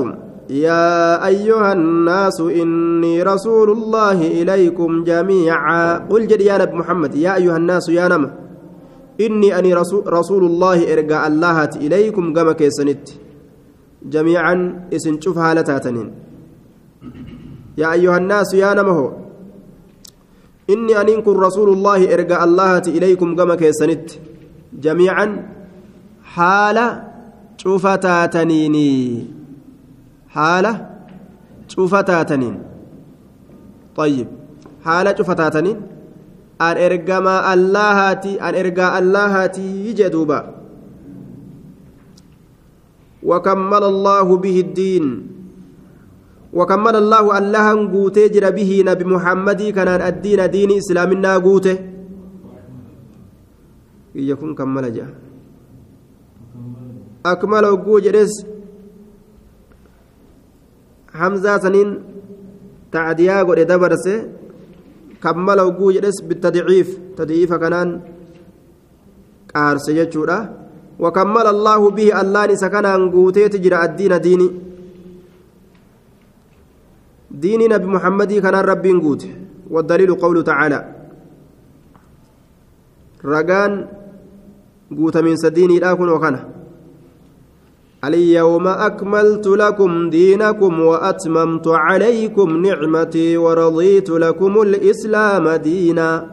يا 0.50 1.26
أيها 1.26 1.72
الناس 1.72 2.40
إني 2.40 3.22
رسول 3.22 3.70
الله 3.70 4.18
إليكم 4.42 5.04
جميعا 5.04 5.98
قل 6.10 6.26
جري 6.26 6.44
يا 6.44 6.58
نبي 6.58 6.72
محمد 6.76 7.14
يا 7.14 7.34
أيها 7.34 7.56
الناس 7.56 7.88
يا 7.88 8.08
نمه 8.08 8.41
إني 9.20 9.58
أني 9.58 9.74
رسول 10.18 10.44
الله 10.44 10.92
إرجع 10.92 11.26
الله 11.26 11.64
إليكم 11.64 12.32
كما 12.32 12.52
كيسنت. 12.52 13.08
جميعا 14.02 14.88
إسن 14.92 15.20
شوف 15.20 15.38
هالتاتنين 15.38 16.08
يا 17.78 17.92
أيها 17.92 18.16
الناس 18.16 18.54
يا 18.54 18.74
نمه 18.74 19.12
إني 20.70 21.00
أن 21.00 21.22
كن 21.22 21.36
رسول 21.36 21.68
الله 21.72 22.14
إرجع 22.14 22.44
الله 22.44 22.78
إليكم 22.78 23.36
كما 23.36 23.54
كيسنت. 23.54 24.10
جميعا 24.72 25.26
حال 26.24 26.78
شوف 27.56 27.86
تاتنيني 27.86 29.26
حال 30.28 30.66
شوف 31.68 31.94
تاتنين. 31.94 32.62
طيب. 33.96 34.28
حال 34.84 35.06
شوف 35.18 35.30
تاتنين. 35.30 35.78
An 36.66 36.76
ergamaa 36.88 37.40
allahaati 37.54 38.32
an 38.46 38.54
ergaa 38.64 38.90
allahaati 39.02 39.94
jedhuuba 40.00 40.40
وكمل 43.30 43.84
الله 43.94 44.26
به 44.36 44.56
الدين 44.66 45.04
وكمل 46.52 46.94
الله 47.02 47.24
الله 47.38 47.66
قوته 47.94 48.26
جرى 48.34 48.50
به 48.58 48.70
نبي 48.90 49.04
محمد 49.14 49.60
كان 49.76 49.88
الدين 49.88 50.40
دين 50.50 50.70
إسلامنا 50.82 51.32
قوته 51.46 51.76
يكون 54.14 54.50
كمل 54.58 54.84
جاء 54.96 55.10
أكمل 57.26 57.64
وجرس 57.86 58.32
حمزة 61.18 61.52
سنين 61.64 61.88
تعديا 62.92 63.36
قد 63.46 63.58
دبرسه 63.70 64.16
كمل 65.22 65.58
وقو 65.60 65.90
جلس 65.90 66.20
بالتضعيف 66.28 66.88
تضعيف 67.16 67.50
كنان 67.62 67.88
قارس 69.54 69.86
جتشورا 69.90 70.38
وكمل 71.02 71.46
الله 71.54 71.80
به 71.96 72.08
الله 72.20 72.42
نسكنا 72.46 72.92
قوتيت 73.14 73.54
جرى 73.64 73.78
الدين 73.84 74.14
ديني 74.26 74.48
ديني 77.30 77.66
نبي 77.72 77.86
محمد 77.86 78.30
كان 78.44 78.54
ربي 78.70 78.92
قوت 79.04 79.22
والدليل 79.70 80.10
قوله 80.22 80.42
تعالى 80.42 80.80
رقان 83.24 83.72
قوت 84.98 85.16
من 85.26 85.36
سديني 85.36 85.78
لا 85.78 85.94
كن 85.94 86.08
وكنه 86.08 86.42
اليوم 88.04 88.66
أكملت 88.68 89.46
لكم 89.46 90.10
دينكم 90.10 90.80
وأتممت 90.80 91.68
عليكم 91.68 92.66
نعمتي 92.66 93.36
ورضيت 93.36 94.10
لكم 94.10 94.62
الإسلام 94.62 95.48
دينا. 95.48 96.30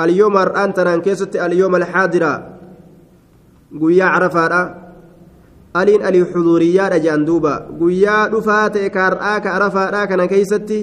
اليوم 0.00 0.36
أنت 0.36 0.80
ننكست 0.80 1.36
اليوم 1.36 1.76
الحاضرة. 1.76 2.54
قويا 3.80 4.04
عرفة 4.04 4.74
ألين 5.76 6.06
ألي 6.06 6.24
حضوريات 6.24 6.92
أجاندوبا 6.92 7.54
قويا 7.80 8.26
رفات 8.26 8.78
كارآك 8.78 9.46
عرفة 9.46 10.04
كان 10.04 10.24
كيستي 10.24 10.80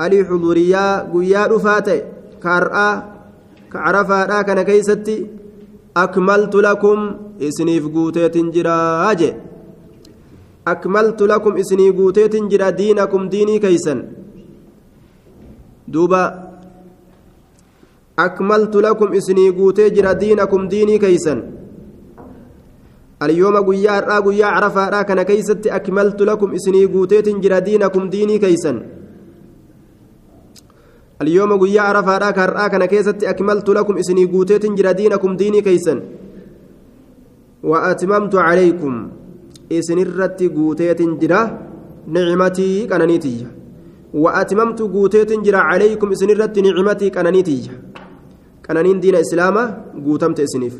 ألي 0.00 0.24
حضوريا 0.24 1.00
قويا 1.12 1.46
رفات 1.46 1.88
كارآ 2.42 3.02
كعرفة 3.72 4.42
كان 4.42 4.62
كيستي 4.62 5.37
akmaltu 6.03 6.61
lakum 6.67 6.99
isiniif 7.39 7.85
guuteetin 7.95 8.51
jiraa 8.55 9.13
je 9.21 9.29
akmaltu 10.73 11.27
lakum 11.27 11.57
isinii 11.57 11.91
guuteetin 11.97 12.49
jira 12.51 12.71
diinakum 12.79 13.29
diinii 13.33 13.59
keeysan 13.65 13.99
duuba 15.93 16.21
akmaltu 18.25 18.81
lakum 18.87 19.13
isinii 19.19 19.51
guutee 19.57 19.89
jira 19.95 20.13
diinakum 20.21 20.69
diinii 20.71 20.99
keeysan 21.05 21.41
اليوم 23.25 23.55
قيا 23.67 23.99
را 23.99 24.19
قيا 24.19 24.45
عرفا 24.45 24.89
را 24.89 25.01
كان 25.01 25.21
كيست 25.21 25.67
أكملت 25.67 26.19
لكم 26.21 26.49
إسني 26.57 26.85
قوتيت 26.85 27.27
جرا 27.43 27.59
دينكم 27.59 28.03
ديني 28.09 28.37
كيسا 28.43 28.73
اليوم 31.22 31.52
قيا 31.62 31.82
عرفا 31.82 32.30
كان 32.30 32.68
كان 32.72 32.84
كيست 32.84 33.24
أكملت 33.24 33.68
لكم 33.68 33.94
إسني 33.98 34.24
قوتيت 34.32 34.64
جرا 34.78 34.92
دينكم 34.92 35.36
ديني 35.36 35.60
كيسا 35.66 35.94
وأتممت 37.62 38.34
عليكم 38.48 38.92
إسن 39.72 39.98
الرت 40.06 40.40
قوتيت 40.56 41.00
جرا 41.22 41.40
نعمتي 42.14 42.86
كنانيتي 42.90 43.46
وأتممت 44.14 44.80
قوتيت 44.94 45.30
جرا 45.46 45.60
عليكم 45.70 46.08
إسن 46.14 46.30
الرت 46.30 46.56
نعمتي 46.66 47.10
كنانيتي 47.10 47.58
كنانين 48.66 49.00
دين 49.00 49.14
إسلاما 49.14 49.64
قوتمت 50.04 50.40
إسنيف. 50.40 50.74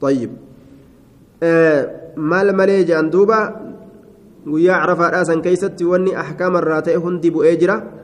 طيب. 0.00 0.30
آه 1.42 1.90
jedhan 2.86 3.10
duuba 3.10 3.38
guyyaa 4.46 4.80
carafaadhaa 4.80 5.24
san 5.24 5.42
keeysatti 5.42 5.84
wanni 5.84 6.14
ahkaama 6.14 6.58
irraa 6.62 6.82
ta'e 6.82 6.96
hundi 6.96 7.30
bu'ee 7.30 7.56
jira 7.56 7.97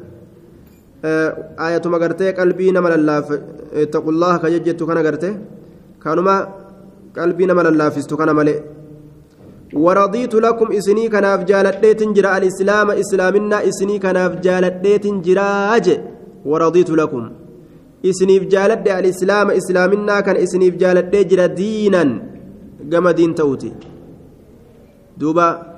ayatuma 1.66 1.98
gartee 1.98 2.32
qalbii 2.32 2.72
nama 2.72 2.88
lallaafe 2.94 3.34
ittaqullaha 3.82 4.38
ka 4.42 4.50
jejjettu 4.54 4.86
kana 4.86 5.02
garte 5.02 5.28
kanuma 6.04 6.36
qalbii 7.18 7.46
nama 7.46 7.62
lallaafistu 7.68 8.16
kana 8.16 8.34
malee. 8.34 8.60
ورضيت 9.74 10.34
لكم 10.34 10.72
إسني 10.72 11.08
كناف 11.08 11.40
جالدت 11.50 12.00
جرا 12.16 12.36
الإسلام 12.38 12.90
إسلامنا 13.02 13.68
إسني 13.68 13.98
كناف 13.98 14.32
جالدت 14.46 15.06
جراج 15.26 15.86
ورضيت 16.50 16.90
لكم 16.90 17.22
إسنيف 18.06 18.42
جالد 18.54 18.88
الإسلام 18.88 19.50
إسلامنا 19.50 20.20
كان 20.20 20.36
إسنيف 20.36 20.74
جالد 20.82 21.14
جرا 21.30 21.46
دينا 21.46 22.04
كما 22.92 23.10
دين 23.18 23.34
توتي 23.34 23.72
دوبا 25.18 25.73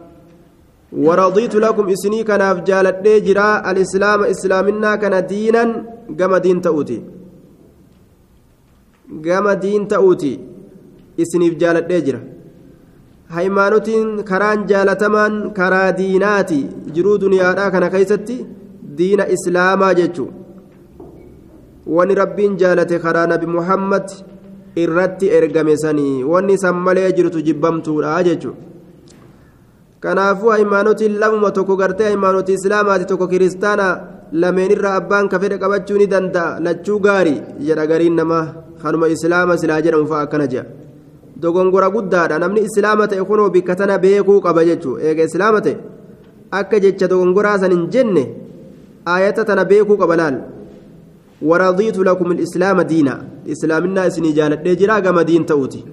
ورضيت 0.91 1.55
لكم 1.55 1.85
إسني 1.89 2.23
كناف 2.23 2.57
جالد 2.69 3.07
جرا 3.25 3.71
الإسلام 3.71 4.23
إسلامنا 4.23 4.95
كان 4.95 5.15
دينا 5.27 5.63
كما 6.19 6.37
دين 6.37 6.61
توتي 6.61 6.99
كما 9.25 9.53
دين 9.53 9.87
توتي 9.87 10.33
إسنيف 11.19 11.53
جالد 11.61 11.91
جرا 12.05 12.21
haymanotiin 13.35 14.23
karaan 14.29 14.63
jaalatamaan 14.69 15.35
karaa 15.57 15.97
diinaati 15.99 16.57
jiruu 16.95 17.17
duniyaadhaa 17.21 17.71
kana 17.75 17.89
keeysatti 17.93 18.35
diina 18.97 19.27
islaamaa 19.35 19.93
jechuu 19.99 20.27
wani 21.97 22.17
rabbiin 22.21 22.57
jaalate 22.63 22.99
karaa 23.05 23.27
nabi 23.33 23.47
muhammad 23.53 24.11
irratti 24.83 25.31
ergame 25.37 25.77
sanii 25.83 26.23
wanni 26.33 26.57
san 26.63 26.83
malee 26.87 27.07
jirtu 27.19 27.45
jibbamtuudha 27.47 28.17
jechuu 28.29 28.53
Kanaafuu 30.04 30.50
haymanotiin 30.54 31.18
lamuma 31.22 31.50
tokko 31.56 31.76
gartee 31.82 32.06
haymaanotii 32.10 32.54
islaamaati 32.60 33.04
tokko 33.10 33.26
kiristaana 33.32 33.86
lameenirraa 34.42 34.94
abbaan 35.00 35.28
ka 35.32 35.38
fedhe 35.42 35.58
qabachuu 35.62 35.98
ni 36.00 36.06
danda'a 36.14 36.60
lachuu 36.66 36.98
gaarii 37.06 37.38
jedha 37.68 37.86
gariin 37.90 38.16
namaa 38.20 38.44
kanuma 38.82 39.08
islaama 39.14 39.58
silaa 39.62 39.80
jedhamu 39.86 40.06
fa'a 40.12 40.22
akkana 40.26 40.46
jedha 40.52 40.64
dogongora 41.42 41.88
guddaadha 41.96 42.38
namni 42.44 42.60
islaama 42.68 43.06
ta'e 43.12 43.24
kunoo 43.30 43.48
bikka 43.56 43.76
tana 43.80 43.98
beekuu 44.04 44.40
qaba 44.46 44.64
jechuudha 44.68 45.02
eega 45.08 45.24
islaama 45.30 45.60
ta'e 45.66 45.76
akka 46.60 46.80
jecha 46.84 47.08
dogongoraa 47.12 47.58
san 47.62 47.72
hin 47.76 47.86
jenne 47.94 48.24
ayata 49.16 49.44
tana 49.48 49.64
beekuu 49.72 49.96
qaba 50.02 50.16
laal 50.22 50.36
waradiitu 51.50 52.04
lakum 52.08 52.32
islaama 52.46 52.84
diina 52.92 53.14
islaaminaa 53.54 54.06
isinii 54.10 54.32
jaaladhee 54.38 54.76
jira 54.82 55.00
gama 55.06 55.24
diin 55.28 55.44
ta'uuti 55.50 55.84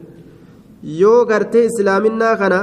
yoo 1.02 1.20
gartee 1.32 1.66
islaaminaa 1.72 2.36
kana 2.42 2.60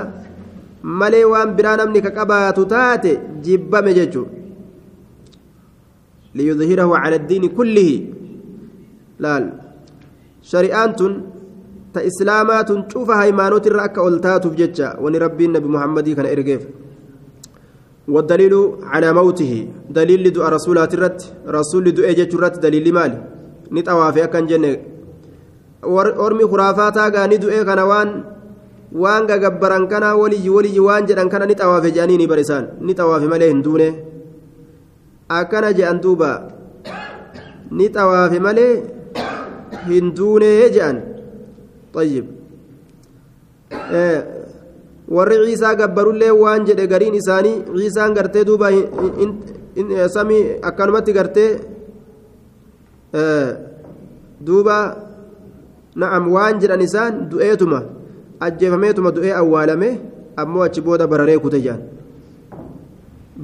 malee 0.83 1.25
waan 1.33 1.55
biraa 1.57 1.77
namni 1.81 2.01
ka 2.03 2.11
qabaatu 2.19 2.65
taate 2.75 3.13
jibbame 3.45 3.93
jechuudha 3.99 4.39
liyudhirahu 6.35 6.93
cala 7.03 7.17
addiini 7.21 7.49
kullihi 7.59 7.97
laal 9.25 9.45
shari'aan 10.53 10.93
tun 11.01 11.13
ta 11.95 12.01
islaamaatun 12.11 12.87
cufa 12.93 13.15
haymanotirra 13.21 13.83
akka 13.89 14.05
ol 14.09 14.21
taatuuf 14.27 14.55
jecha 14.61 14.97
wani 15.05 15.19
rabbiin 15.25 15.53
nabi 15.57 15.69
muhammadii 15.77 16.17
kana 16.19 16.31
ergeef 16.37 16.63
والدليل 18.11 18.55
على 18.83 19.09
موته 19.13 19.53
دليل 19.91 20.33
دعاء 20.35 20.51
رسولات 20.59 20.95
الرت 20.95 21.21
رسول 21.47 21.85
دعاء 21.95 22.13
جت 22.19 22.35
الرت 22.35 22.59
دليل 22.59 22.87
مالي 22.95 23.19
نتوافي 23.73 24.25
أكن 24.25 24.47
جنة 24.51 24.73
أرمي 26.27 26.45
خرافاتا 26.51 27.05
غاني 27.15 27.37
دعاء 27.37 27.63
كان 27.63 27.79
وان 27.79 28.09
وان 28.93 29.23
غبران 29.31 29.87
كان 29.87 30.05
ولي 30.19 30.43
ولي 30.51 30.81
وان 30.81 31.07
جدان 31.07 31.29
كان 31.29 31.43
نتوافي 31.49 31.91
جانيني 31.91 32.27
برسان 32.27 32.65
نتوافي 32.83 33.27
مالي 33.27 33.51
هندونه 33.51 33.91
أكن 35.31 35.65
جان 35.79 36.01
دوبا 36.01 36.33
نتوافي 37.73 38.39
مالي 38.39 38.67
هندونه 39.87 40.69
جان 40.75 40.97
طيب 41.95 42.27
warri 45.11 45.37
ciisaa 45.47 45.75
gabbarullee 45.75 46.31
waan 46.43 46.67
jedhe 46.69 46.85
gariin 46.93 47.15
isaanii 47.21 47.63
ciisaan 47.77 48.15
gartee 48.15 48.45
duuba 48.49 48.69
samii 50.15 50.43
akkanumatti 50.69 51.13
gartee 51.17 51.51
duuba 54.47 54.77
na'am 56.03 56.25
waan 56.35 56.61
jedhan 56.63 56.83
isaan 56.89 57.15
du'eetuma 57.31 57.81
ajjeefameetuma 58.47 59.11
du'ee 59.17 59.33
awwaalame 59.41 59.89
ammoo 60.43 60.63
achi 60.67 60.81
booda 60.87 61.07
bararee 61.13 61.39
kute 61.45 61.59
jedhan 61.65 61.83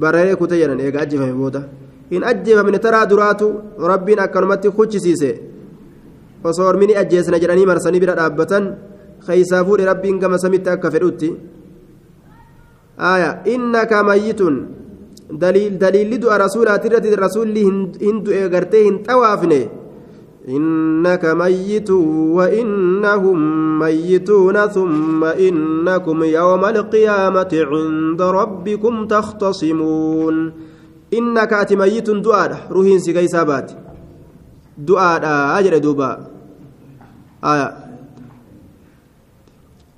bararee 0.01 0.35
kute 0.41 0.55
jedhan 0.61 0.79
eega 0.85 0.99
ajjeefame 1.05 1.33
booda 1.41 1.61
hin 2.11 2.23
ajjeefamne 2.31 2.79
taraa 2.85 3.05
duraatu 3.11 3.47
rabbiin 3.91 4.19
akkanumatti 4.25 4.71
kuchisiise 4.79 5.31
osoo 6.49 6.67
ormini 6.71 6.95
ajjeesna 7.01 7.39
jedhanii 7.43 7.65
marsanii 7.71 7.99
bira 8.03 8.15
dhaabbatan 8.19 8.65
keeysaa 9.27 9.63
fuudhe 9.67 9.85
rabbiin 9.91 10.19
gama 10.23 10.37
samitti 10.43 10.69
akka 10.75 10.91
fedhutti 10.95 11.29
aya 13.13 13.29
innaka 13.53 14.03
mayyitun 14.09 14.55
daliilli 15.81 16.17
du'a 16.23 16.37
rasuulaati 16.45 16.87
irratti 16.89 17.15
rasuulli 17.25 17.63
hin 18.05 18.23
du'e 18.25 18.49
gartee 18.53 18.83
hin 18.87 18.97
xawaafne 19.07 19.59
إنك 20.47 21.25
ميت 21.25 21.89
وإنهم 22.37 23.39
ميتون 23.79 24.67
ثم 24.67 25.23
إنكم 25.23 26.23
يوم 26.23 26.65
القيامة 26.65 27.51
عند 27.53 28.21
ربكم 28.21 29.07
تختصمون. 29.07 30.53
إنك 31.13 31.53
أتي 31.53 31.75
ميت 31.75 32.09
دعاء. 32.09 32.67
روحين 32.71 32.99
سيكي 32.99 33.27
سابات 33.27 33.71
دعاء 34.77 35.23
أجر 35.59 35.77
دوبا. 35.77 36.27
آية 37.43 37.77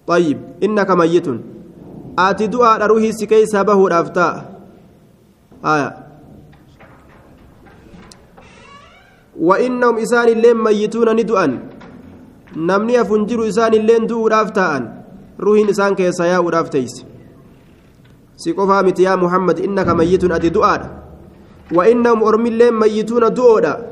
طيب 0.07 0.37
إنك 0.63 0.91
ميت. 0.91 1.27
آتي 2.19 2.47
دعاء 2.47 2.81
روحي 2.87 3.11
سكي 3.11 3.45
سابه 3.45 3.87
الأفتاء 3.87 4.59
آية 5.65 6.08
وإنهم 9.39 9.95
إسان 9.97 10.27
اللين 10.35 10.57
ميتون 10.57 11.09
ندؤا 11.15 11.45
نمني 12.57 13.01
أفنجر 13.01 13.39
إسان 13.47 13.73
اللين 13.73 14.07
دؤوا 14.07 14.27
الأفتاء 14.27 14.71
روحي 15.39 15.63
إسان 15.69 15.95
كيسا 15.95 16.25
يا 16.25 16.39
الأفتيس 16.39 16.93
سيقفها 18.37 18.81
مت 18.81 18.99
يا 18.99 19.15
محمد 19.15 19.57
إنك 19.59 19.87
ميت 19.99 20.23
أتي 20.23 20.49
دعاء 20.49 20.81
وإنهم 21.75 22.19
أرمي 22.23 22.49
اللين 22.49 22.73
ميتون 22.73 23.33
دؤوا 23.33 23.89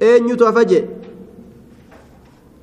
eenyutu 0.00 0.46
afaje 0.46 0.78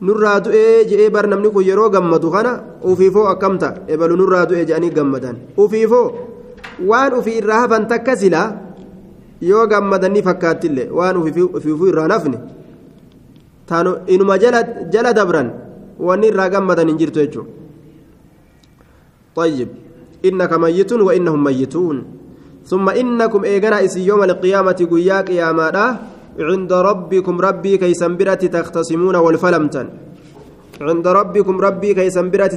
nurraa 0.01 0.39
du'ee 0.45 0.85
je'ee 0.89 1.09
bar 1.09 1.27
namni 1.27 1.49
kun 1.49 1.65
yeroo 1.65 1.89
gammadu 1.89 2.31
kana 2.31 2.51
ufiifoo 2.91 3.25
akkamta 3.33 3.73
ebalu 3.87 4.17
nurraa 4.17 4.45
du'ee 4.49 4.65
je'anii 4.69 4.91
gammadan 4.97 5.37
ufiifoo 5.57 6.07
waan 6.89 7.13
ufii 7.19 7.37
irraa 7.41 7.61
hafan 7.61 7.87
takka 7.87 8.15
silaa 8.21 8.47
yoo 9.49 9.65
gammadan 9.67 10.11
ni 10.13 10.21
fakkaattillee 10.27 10.87
waan 10.99 11.17
ufiifuu 11.23 11.87
irraa 11.91 12.07
hafne 12.15 12.37
taanu 13.71 13.91
inuma 14.13 14.37
jala 14.93 15.13
dabran 15.19 15.51
wanni 16.07 16.27
irraa 16.31 16.49
gammadan 16.55 16.87
hin 16.89 16.97
jirtu 17.03 17.19
jechuudha. 17.25 17.63
طيب 19.35 19.69
إنك 20.25 20.53
ميت 20.53 20.91
وإنهم 20.93 21.43
ميتون 21.43 21.97
ثم 22.65 22.85
إنكم 22.89 23.43
إيغنا 23.43 23.85
إسي 23.85 24.05
يوم 24.05 24.23
القيامة 24.23 24.79
قياك 24.91 25.29
يا 25.29 25.51
مادا 25.51 25.85
عند 26.39 26.73
ربكم 26.73 27.35
ربي 27.41 27.77
كي 27.77 27.93
سنبرت 27.93 28.45
تختصمون 28.45 29.15
والفلمتن 29.15 29.87
عند 30.81 31.07
ربكم 31.07 31.55
ربي 31.61 31.93
كي 31.93 32.09
سنبرت 32.09 32.53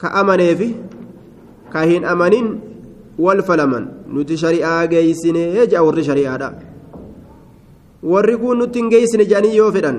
تختصمون 0.00 0.40
ولت 0.40 0.44
مقتني 0.44 0.44
والفلمتني 0.44 0.44
يجي 0.44 0.54
كأمني 0.54 0.56
في 0.56 0.74
كهين 1.72 2.04
أمنين 2.04 2.60
والفلمن 3.18 3.84
نتي 4.14 4.36
شريعة 4.36 4.84
جيسين 4.84 5.36
يجي 5.36 5.78
أور 5.78 6.02
شريعة 6.02 6.36
دا 6.36 6.48
ورقون 8.02 8.62
نتي 8.62 8.88
جيسين 8.88 9.22
جاني 9.26 9.56
يوفدن 9.56 9.96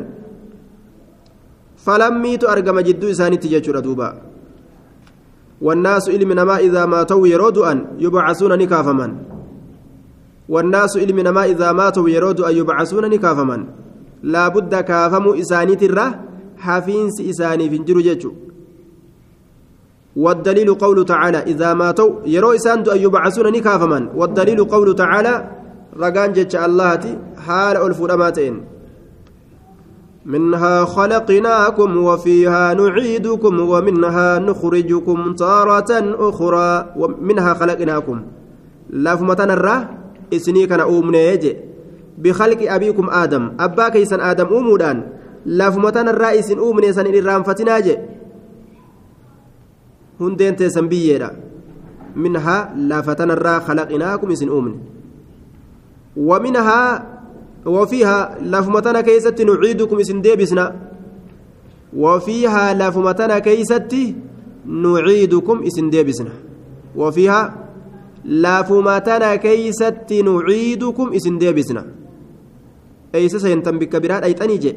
فلميت 1.85 2.43
أرقم 2.43 2.79
جدو 2.79 3.07
إساني 3.11 3.37
تجي 3.37 3.59
دوبا 3.59 4.09
والناس 5.61 6.09
علم 6.09 6.31
نما 6.31 6.57
إذا 6.57 6.85
ماتوا 6.85 7.27
يرود 7.27 7.57
أن 7.57 7.77
يبعثون 7.99 8.57
نكافما 8.57 9.07
والناس 10.49 10.97
علم 10.97 11.19
نما 11.19 11.43
إذا 11.45 11.71
ماتوا 11.71 12.09
يرود 12.09 12.41
أن 12.41 12.55
يبعثون 12.55 13.09
نكافما 13.09 13.57
لا 14.23 14.47
بد 14.47 14.75
كافموا 14.75 15.39
إساني 15.39 15.75
ترى 15.75 16.05
حفينس 16.57 17.21
إساني 17.21 17.69
في 17.69 17.77
جرجج 17.77 18.27
والدليل 20.15 20.73
قوله 20.73 21.03
تعالى 21.03 21.37
إذا 21.37 21.73
ماتوا 21.73 22.11
يرو 22.25 22.51
إسان 22.55 22.79
أن 22.79 22.97
يبعثون 22.97 23.51
نكافما 23.51 24.09
والدليل 24.15 24.63
قوله 24.63 24.93
تعالى 24.93 25.51
رقان 25.99 26.33
الله 26.65 27.01
حال 27.47 27.77
ألف 27.77 28.01
رماتين. 28.01 28.61
منها 30.25 30.85
خلقناكم 30.85 31.97
وفيها 31.97 32.73
نعيدكم 32.73 33.59
ومنها 33.59 34.39
نخرجكم 34.39 35.33
تارة 35.33 35.91
أخرى 36.29 36.93
ومنها 36.97 37.53
خلقناكم. 37.53 38.21
لاف 38.89 39.21
متنرى 39.21 39.87
إسني 40.33 40.67
كان 40.67 40.81
بخلق 42.17 42.71
أبيكم 42.73 43.09
آدم. 43.09 43.51
أبا 43.59 43.89
كيسن 43.89 44.19
آدم 44.19 44.45
أمودان 44.45 45.03
لافمتان 45.45 46.07
الرئيس 46.09 46.51
أمني 46.51 46.93
سن 46.93 47.15
إرام 47.15 47.43
فتناجي. 47.43 47.97
هندين 50.21 50.55
تيسن 50.55 50.87
بييرا 50.87 51.29
منها 52.15 52.73
لافتان 52.75 53.31
الرا 53.31 53.59
خلقناكم 53.59 54.31
إسن 54.31 54.49
أمني 54.49 54.79
ومنها 56.17 56.81
وفيها 57.65 58.37
لافمتان 58.41 59.01
كيست 59.01 59.41
نعيدكم 59.41 59.99
إسن 59.99 60.21
ديبسنا 60.21 60.65
وفيها 61.93 62.73
لافمتان 62.73 63.31
كيست 63.39 63.93
نعيدكم 64.65 65.63
إسن 65.63 65.89
ديبسنا 65.89 66.33
وفيها 66.95 67.41
لافمتان 68.25 69.35
كيست 69.35 70.09
نعيدكم 70.13 71.07
إسن 71.13 71.37
ديبسنا 71.37 71.85
seentan 73.15 73.79
bikka 73.79 74.03
biraa 74.03 74.19
dhayxanii 74.19 74.59
je 74.59 74.71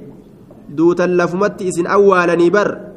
duutan 0.77 1.17
lafumatti 1.19 1.67
isin 1.67 1.91
awwaalanii 1.91 2.51
bar. 2.55 2.88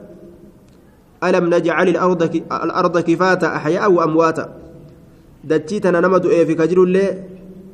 Alarda 1.22 3.02
kifaata 3.04 3.54
axyaa 3.58 3.90
wa 3.90 4.04
amwaata 4.04 4.50
dachii 5.44 5.80
tana 5.80 6.02
nama 6.02 6.20
du'eefi 6.20 6.56
ka 6.56 6.68
jirullee 6.68 7.10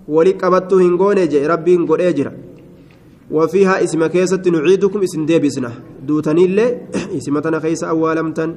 wali 0.07 0.33
qabattuu 0.33 0.79
hin 0.79 0.97
goone 0.97 1.27
je 1.27 1.47
rabbiin 1.47 1.85
godhee 1.85 2.13
jira 2.19 2.31
وفيها 3.31 3.83
إسم 3.83 4.05
كيسة 4.05 4.41
نعيدكم 4.47 5.03
إسم 5.03 5.25
ديبسنا 5.25 5.71
دوتنيلي 6.07 6.77
اسم 7.17 7.39
تنا 7.39 7.59
كيس 7.59 7.83
أولمتا 7.83 8.55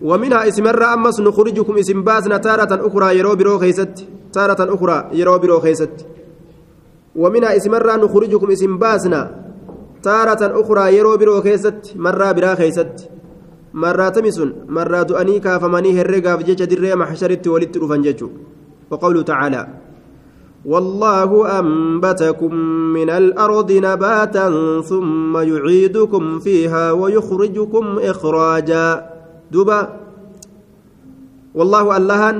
ومنها 0.00 0.48
إسم 0.48 0.66
الرأ 0.66 0.94
أمس 0.94 1.20
نخرجكم 1.20 1.78
إسم 1.78 2.02
باسنا 2.02 2.36
تارة 2.36 2.86
أخرى 2.86 3.18
يرو 3.18 3.34
برو 3.34 3.58
خيست 3.58 3.94
تارة 4.32 4.74
أخرى 4.74 5.10
يرو 5.12 5.38
برو 5.38 5.60
خيست 5.60 6.06
ومنها 7.16 7.56
إسم 7.56 7.74
الرأ 7.74 7.96
نخرجكم 7.96 8.50
إسم 8.50 8.78
باسنا 8.78 9.20
تارة 10.02 10.60
أخرى 10.60 10.96
يرو 10.96 11.16
برو 11.16 11.40
خيست 11.42 11.80
مرة 11.96 12.32
برا 12.32 12.54
خيست 12.54 13.10
تمسن 13.84 14.52
مرة 14.68 15.02
دؤني 15.02 15.40
كافمني 15.40 16.00
هرقا 16.00 16.36
في 16.36 16.42
جيش 16.44 16.62
دري 16.62 16.94
محشرت 16.94 17.46
ولدت 17.48 17.76
رفنججو 17.78 18.28
وقوله 18.90 19.22
تعالى 19.22 19.62
والله 20.64 21.30
أنبتكم 21.60 22.54
من 22.96 23.10
الأرض 23.10 23.72
نباتا 23.72 24.46
ثم 24.80 25.36
يعيدكم 25.36 26.38
فيها 26.38 26.92
ويخرجكم 26.92 27.84
إخراجا 27.98 28.86
دبا 29.52 29.80
والله 31.54 31.96
اللهن 31.96 32.36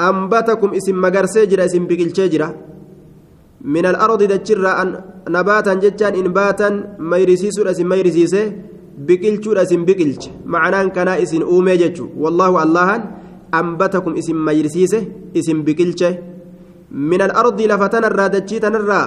أنبتكم 0.00 0.68
اسم 0.74 0.96
مقرسي 1.00 1.46
جرا 1.46 1.64
اسم 1.64 1.86
بقل 1.86 2.10
جرا 2.12 2.48
من 3.60 3.84
الأرض 3.86 4.20
دجرا 4.22 4.72
نباتا 5.28 5.74
جتان 5.74 6.14
إنباتا 6.14 6.68
ميرسيس 6.98 7.58
اسم 7.58 7.88
ميرسيسه 7.88 8.44
biqilchuudha 9.06 9.62
isin 9.66 9.82
biqilche 9.88 10.30
macnaan 10.54 10.90
kanaa 10.96 11.18
isin 11.24 11.42
uumee 11.54 11.76
jechu 11.82 12.04
wallaahu 12.22 12.56
allahan 12.64 13.02
ambatakum 13.60 14.16
isin 14.20 14.36
mayrisiise 14.36 15.00
isin 15.34 15.58
biqilche 15.66 16.10
min 17.10 17.20
alardi 17.26 17.66
lafa 17.72 17.88
tanarraa 17.94 18.28
dachii 18.36 18.60
tanarraa 18.64 19.06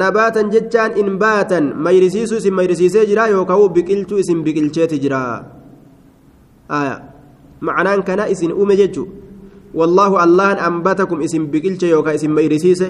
nabaatan 0.00 0.50
jechaan 0.54 0.96
in 1.00 1.18
baatan 1.18 1.64
mayrisiisuu 1.84 2.38
isin 2.42 2.54
mayrisiisee 2.54 3.06
jira 3.10 3.26
yookaan 3.34 3.72
biqilchuu 3.76 4.18
isin 4.22 4.44
biqilcheeti 4.46 5.00
jira 5.02 5.20
macnaan 7.60 8.02
kanaa 8.08 8.30
isin 8.34 8.52
uume 8.52 8.76
jechu 8.76 9.08
wallaahu 9.74 10.16
allahan 10.24 10.58
ambatakum 10.58 11.20
isin 11.26 11.48
biqilche 11.52 11.88
yookaan 11.94 12.16
isin 12.20 12.30
mayrisiise 12.30 12.88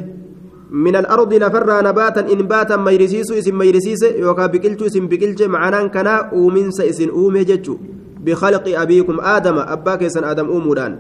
من 0.73 0.97
الأرض 0.97 1.35
لفرا 1.35 1.83
نباتا 1.83 2.21
إن 2.33 2.43
باتا 2.49 2.77
ميرسيسو 2.77 3.35
إسم 3.39 3.59
ميرسيس 3.59 4.03
يوكا 4.03 4.47
بكلتو 4.47 4.87
إسم 4.87 5.07
بكلت 5.07 5.43
معنان 5.43 5.89
كنا 5.89 6.33
أومنس 6.33 6.81
اسم 6.81 7.09
أومي 7.09 7.45
جتشو. 7.45 7.77
بخلق 8.25 8.81
أبيكم 8.81 9.21
آدم 9.21 9.59
أباك 9.59 10.03
يسن 10.03 10.25
آدم 10.25 10.47
أومودان. 10.47 10.93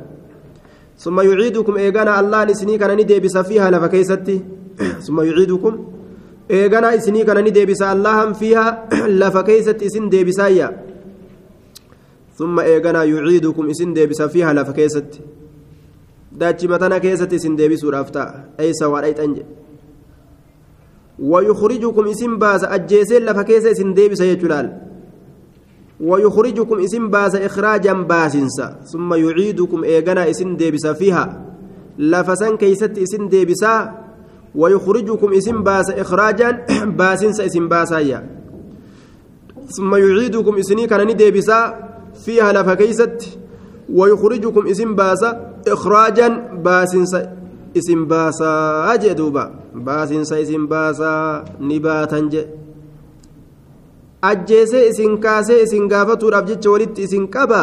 ثم 0.98 1.20
يعيدكم 1.20 1.76
إيغانا 1.76 2.20
الله 2.20 2.44
نسني 2.44 2.78
كان 2.78 2.90
ندي 3.00 3.20
بس 3.20 3.36
فيها 3.38 3.70
لفكيستي 3.70 4.40
ثم 5.06 5.20
يعيدكم 5.20 5.74
إيغانا 6.50 6.94
إسني 6.96 7.24
كان 7.24 7.38
ندي 7.44 7.64
بس 7.66 7.82
اللهم 7.82 8.32
فيها 8.32 8.88
لفكيست 9.20 9.82
إسن 9.82 10.08
دي 10.08 10.24
بسايا. 10.24 10.68
ثم 12.38 12.60
إيغانا 12.60 13.04
يعيدكم 13.04 13.70
إسن 13.70 13.92
دي 13.92 14.06
بس 14.06 14.22
فيها 14.22 14.52
لفكيست 14.52 15.10
متنا 16.40 16.98
كيست 16.98 17.32
اسن 17.32 17.56
دي 17.56 17.68
بسور 17.68 18.00
أفتا 18.00 18.44
أي 18.60 18.72
سوار 18.72 19.04
أي 19.04 19.12
تنجي 19.12 19.42
ويخرجكم 21.18 22.08
اسم 22.08 22.38
باس 22.38 22.64
أجيسين 22.64 23.22
لفكيس 23.24 23.64
اسم 23.66 23.94
ديبس 23.94 24.20
يجلال. 24.20 24.78
ويخرجكم 26.00 26.80
اسم 26.80 27.08
باس 27.08 27.34
إخراجا 27.36 27.92
باسنسا. 27.92 28.76
ثم 28.92 29.14
يعيدكم 29.14 29.84
إيغانا 29.84 30.30
اسم 30.30 30.56
ديبس 30.56 30.86
فيها. 30.86 31.44
لفسن 31.98 32.56
كيست 32.56 32.98
اسم 32.98 33.28
ديبسا 33.28 33.92
ويخرجكم 34.54 35.32
اسم 35.32 35.62
باس 35.62 35.90
إخراجا 35.90 36.66
باسنسا 36.98 37.46
اسم 37.46 37.68
باسايا. 37.68 38.26
ثم 39.76 39.94
يعيدكم 39.94 40.56
اسني 40.58 40.86
كان 40.86 41.16
ديبسا 41.16 41.88
فيها 42.24 42.52
لفكيست 42.52 43.38
ويخرجكم 43.92 44.66
اسم 44.66 44.94
باس 44.94 45.24
إخراجا 45.68 46.28
باسنسا 46.64 47.36
إسم 47.76 48.04
باسا 48.04 48.52
baasinsa 49.72 50.36
isin 50.38 50.68
baasaa 50.68 51.44
ni 51.60 51.80
baatan 51.80 52.28
je 52.30 52.42
ajjeesee 54.22 54.88
isin 54.88 55.18
kaasee 55.18 55.62
isin 55.62 55.88
gaafatuudhaaf 55.88 56.44
jecha 56.46 56.70
walitti 56.70 57.02
isin 57.02 57.28
qaba 57.28 57.62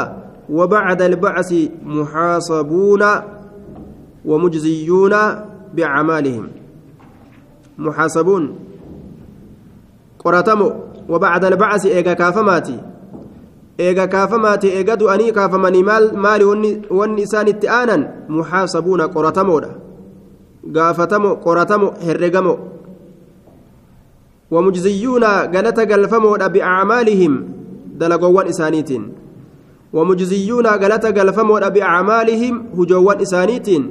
وبعد 0.49 1.01
البعث 1.01 1.53
محاسبون 1.85 3.03
ومجزيون 4.25 5.15
بأعمالهم 5.73 6.47
محاسبون 7.77 8.43
قراتمو. 10.19 10.69
وبعد 11.09 11.45
البعث 11.45 11.85
إيجا 11.85 12.13
كافماتي. 12.13 12.77
إيجا 13.79 14.05
كافماتي 14.05 14.77
إيجا 14.77 14.95
دؤني 14.95 15.31
كافمني 15.31 15.83
مال 15.83 16.17
مالي 16.17 16.45
والنسان 16.91 17.47
التآنا 17.47 17.97
محاسبون 18.29 19.01
قراتمو 19.01 19.61
gaafatamo 20.67 21.35
qoratamo 21.35 21.93
herregamo 22.05 22.59
wamujziyyuuna 24.51 25.47
galata 25.47 25.85
galfamoodha 25.85 26.49
biacmaalihim 26.49 27.33
dalagoowwan 27.97 28.47
isaaniitiin 28.47 29.03
wamujziyyuuna 29.93 30.77
galata 30.77 31.11
galfamoodha 31.11 31.69
biacmaalihim 31.71 32.55
hujoowwan 32.75 33.21
isaaniitiin 33.21 33.83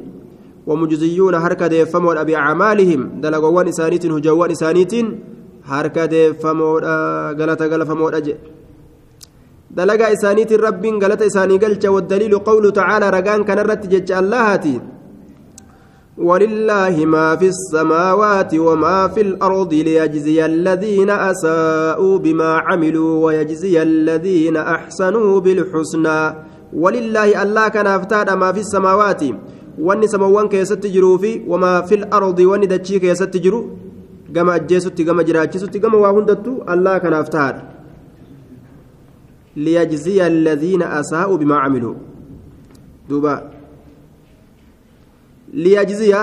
wamujziyyuuna 0.67 1.41
harka 1.41 1.69
deeffamoodha 1.69 2.25
biacmaalihim 2.25 3.21
dalagoowwan 3.21 3.69
isaaniitiin 3.69 4.13
hujoowwan 4.13 4.51
isaaniitiin 4.51 5.17
harka 5.63 6.07
deeffamoodha 6.09 7.35
galata 7.35 7.69
galfamoodha 7.69 8.21
jedhe 8.21 8.58
dalagaa 9.77 10.13
isaaniitiin 10.17 10.61
rabbiin 10.61 10.99
galata 10.99 11.25
isaanii 11.25 11.59
galcha 11.59 11.93
waddaliilu 11.93 12.41
qawlu 12.41 12.73
tacaalaa 12.73 13.11
ragaan 13.11 13.45
kanarratti 13.45 13.89
jecha 13.89 14.19
allahaati. 14.19 14.81
ولله 16.19 17.07
ما 17.07 17.37
في 17.37 17.49
السماوات 17.49 18.55
وما 18.55 19.09
في 19.09 19.21
الأرض 19.21 19.75
ليجزي 19.75 20.47
الذين 20.47 21.11
أساءوا 21.11 22.19
بما 22.19 22.51
عملوا 22.67 23.25
ويجزي 23.25 23.83
الذين 23.83 24.57
أحسنوا 24.57 25.41
بالحسنى 25.41 26.35
ولله 26.73 27.43
الله 27.43 27.69
كان 27.69 27.87
أفتاد 27.87 28.31
ما 28.31 28.53
في 28.53 28.61
السماوات 28.61 29.23
واني 29.79 30.07
سموان 30.07 30.49
كيست 30.49 30.87
جرو 30.87 31.19
في 31.19 31.43
وما 31.47 31.81
في 31.81 31.95
الأرض 31.95 32.39
واني 32.41 32.67
دتشي 32.67 32.99
كيست 32.99 33.37
جرو 33.37 33.61
كما 34.35 34.57
أجيست 34.57 35.03
كما 35.03 35.23
جراجست 35.23 35.77
كما 35.77 35.97
واهندت 36.03 36.47
الله 36.73 36.99
كان 36.99 37.13
أفتاد 37.13 37.78
ليجزي 39.59 40.27
الذين 40.27 40.83
أساءوا 40.83 41.37
بما 41.37 41.57
عملوا 41.59 41.95
دوبا 43.09 43.59
liyajziya 45.55 46.23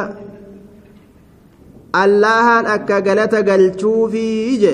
allahan 1.94 2.66
akka 2.76 3.02
galata 3.02 3.42
galchuufii 3.44 4.58
je 4.64 4.74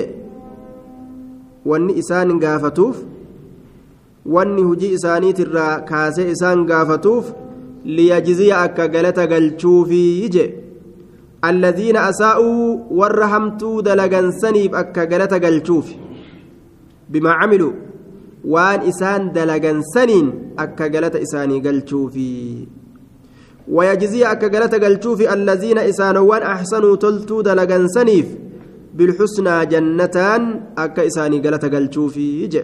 wanni 1.70 1.92
isaan 2.02 2.38
gaafatuuf 2.44 2.96
wanni 4.34 4.62
hujii 4.62 4.92
isaaniitirraa 4.98 5.80
kaasee 5.90 6.30
isaan 6.34 6.64
gaafatuuf 6.72 7.32
liyajziya 7.84 8.58
akka 8.66 8.88
galata 8.96 9.26
galchuufii 9.32 10.28
je 10.34 10.44
alladhiina 11.50 12.04
asaa'uu 12.10 12.66
warra 13.00 13.26
hamtuu 13.34 13.76
dalagansaniif 13.88 14.74
akka 14.82 15.06
galata 15.14 15.38
galchuuf 15.46 15.88
bimaa 17.08 17.38
camiluu 17.40 17.72
waan 18.44 18.86
isaan 18.86 19.32
dalagansaniin 19.32 20.54
akka 20.56 20.88
galata 20.88 21.18
isaanii 21.18 21.60
galchuufii 21.60 22.68
ويجزي 23.68 24.24
أكجلت 24.24 24.74
قلتوف 24.74 25.20
الذين 25.20 25.78
إسانوان 25.78 26.42
أحسنوا 26.42 26.96
تلتو 26.96 27.40
دلقان 27.40 27.88
سنيف 27.88 28.26
بالحسنى 28.94 29.66
جنتان 29.66 30.60
أك 30.78 30.98
إساني 30.98 31.38
قلت 31.40 31.64
قلتوف 31.74 32.16
يجي 32.16 32.62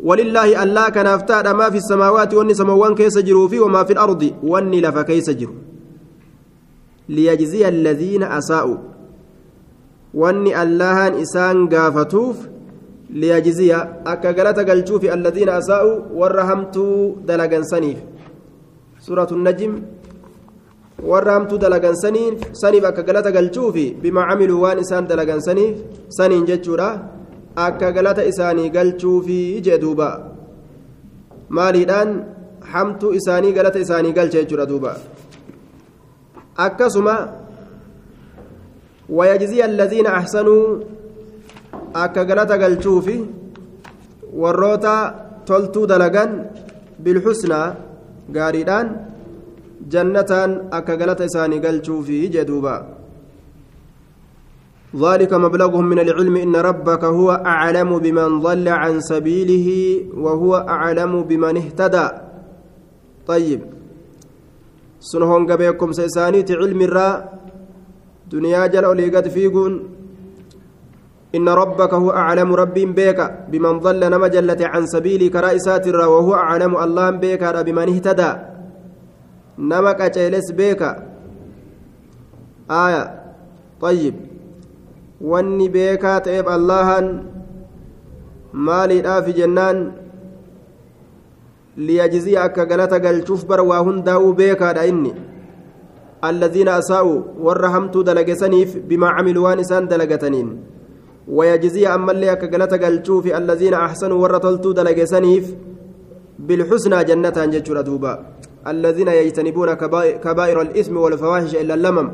ولله 0.00 0.62
الله 0.62 0.88
كان 0.88 1.06
افتاد 1.06 1.46
ما 1.48 1.70
في 1.70 1.76
السماوات 1.76 2.34
واني 2.34 2.54
سموان 2.54 2.94
كيس 2.94 3.18
جروا 3.18 3.48
فيه 3.48 3.60
وما 3.60 3.84
في 3.84 3.92
الأرض 3.92 4.22
واني 4.42 4.80
لف 4.80 4.98
كيس 4.98 5.30
ليجزي 7.08 7.68
الذين 7.68 8.22
أساءوا 8.22 8.76
واني 10.14 10.62
اللهان 10.62 11.12
إسان 11.14 11.68
قافتوف 11.68 12.36
ليجزي 13.10 13.72
أكا 14.06 14.30
قلت 14.32 14.58
قلتوف 14.70 15.02
الذين 15.04 15.48
أساءوا 15.48 15.96
ورهمتوا 16.14 17.14
دلقان 17.28 17.64
سنيف. 17.64 17.98
سورة 19.00 19.30
النجم. 19.32 19.72
ورهمتوا 21.02 21.58
دلقان 21.58 21.94
سنيف. 21.94 22.34
سنيف 22.52 22.84
أكا 22.84 23.02
قلت 23.02 23.26
قلتوف 23.36 23.76
بما 24.02 24.22
عملوا 24.22 24.60
وان 24.62 24.78
إسان 24.78 25.06
دلقان 25.06 25.40
سنيف. 25.40 25.76
سنين 26.08 26.44
جتشورا 26.44 27.18
akka 27.66 27.90
galata 27.92 28.22
isaanii 28.30 28.70
galchuufi 28.70 29.38
jee 29.66 29.78
duuba 29.84 30.08
maaliidhaan 31.56 32.10
hamtuu 32.72 33.12
isaanii 33.20 33.52
galata 33.56 33.82
isaanii 33.84 34.12
galcha 34.18 34.38
jechuudha 34.42 34.66
duuba 34.72 34.92
akkasuma 36.66 37.16
ويجزي 39.08 39.64
الذين 39.64 40.06
أحسنوا 40.06 40.64
akka 41.94 42.24
galata 42.28 42.58
galchuufi 42.62 43.16
warroota 44.42 44.94
toltuu 45.48 45.86
dalagan 45.86 46.30
bilxusnaa 47.04 47.66
gaariidhaan 48.36 48.88
jannataan 49.92 50.50
akka 50.78 51.00
galata 51.00 51.28
isaanii 51.30 51.64
galchuufi 51.66 52.28
jee 52.36 52.48
duuba 52.52 52.76
ذلك 54.96 55.32
مبلغهم 55.32 55.84
من 55.84 55.98
العلم 55.98 56.36
إن 56.36 56.56
ربك 56.56 57.04
هو 57.04 57.30
أعلم 57.30 57.98
بمن 57.98 58.40
ضل 58.40 58.68
عن 58.68 59.00
سبيله 59.00 59.68
وهو 60.16 60.52
أعلم 60.56 61.12
بمن 61.22 61.56
اهتدى 61.56 62.08
طيب 63.26 63.60
سنهون 65.00 65.52
قبيكم 65.52 65.92
سيسانيت 65.92 66.50
علم 66.52 66.80
الراء 66.80 67.38
دنيا 68.32 68.66
جل 68.66 68.84
أوليقات 68.84 69.28
فيقون 69.28 69.72
إن 71.34 71.48
ربك 71.48 71.94
هو 71.94 72.10
أعلم 72.10 72.54
رب 72.54 72.74
بيك 72.74 73.20
بمن 73.52 73.78
ضل 73.78 74.10
نمجلة 74.10 74.60
عن 74.60 74.86
سبيلك 74.86 75.36
رئيسات 75.36 75.86
الراء 75.86 76.08
وهو 76.08 76.34
أعلم 76.34 76.76
الله 76.76 77.10
بيك 77.10 77.44
بمن 77.44 77.88
اهتدى. 77.88 78.32
نمك 79.58 80.00
أجلس 80.00 80.52
بيك. 80.52 80.82
آية. 82.70 83.04
طيب. 83.80 84.14
wanni 85.20 85.66
beekaa 85.66 86.20
ta'eef 86.22 86.46
allahan 86.46 87.06
maaliidhaafi 88.52 89.32
jennaan 89.38 89.80
liyajziya 91.76 92.44
akka 92.46 92.66
galata 92.70 93.00
galchuuf 93.02 93.42
bara 93.46 93.66
waa 93.70 93.82
hundaa'uu 93.82 94.32
beekaadha 94.42 94.86
inni 94.86 95.14
الذين 96.18 96.68
أساءوا 96.68 97.38
ورحمتوا 97.38 98.02
دلقسنيف 98.02 98.90
بما 98.90 99.08
عملوا 99.08 99.44
وان 99.48 99.58
إسان 99.62 99.86
دلقتنين. 99.86 100.77
ويجزي 101.28 101.86
أما 101.86 102.12
اللي 102.12 102.32
أكقلت 102.32 102.74
قلتشوف 102.74 103.26
الذين 103.26 103.74
أحسنوا 103.74 104.18
ورطلتوا 104.22 104.72
دلقسنيف 104.72 105.44
بالحسنى 106.38 107.04
جنة 107.04 107.38
جتشر 107.52 107.80
دوبا. 107.80 108.12
الذين 108.66 109.08
يجتنبون 109.08 109.74
كبائر 110.24 110.60
الإثم 110.60 110.96
والفواحش 110.96 111.54
إلا 111.54 111.74
اللمم. 111.74 112.08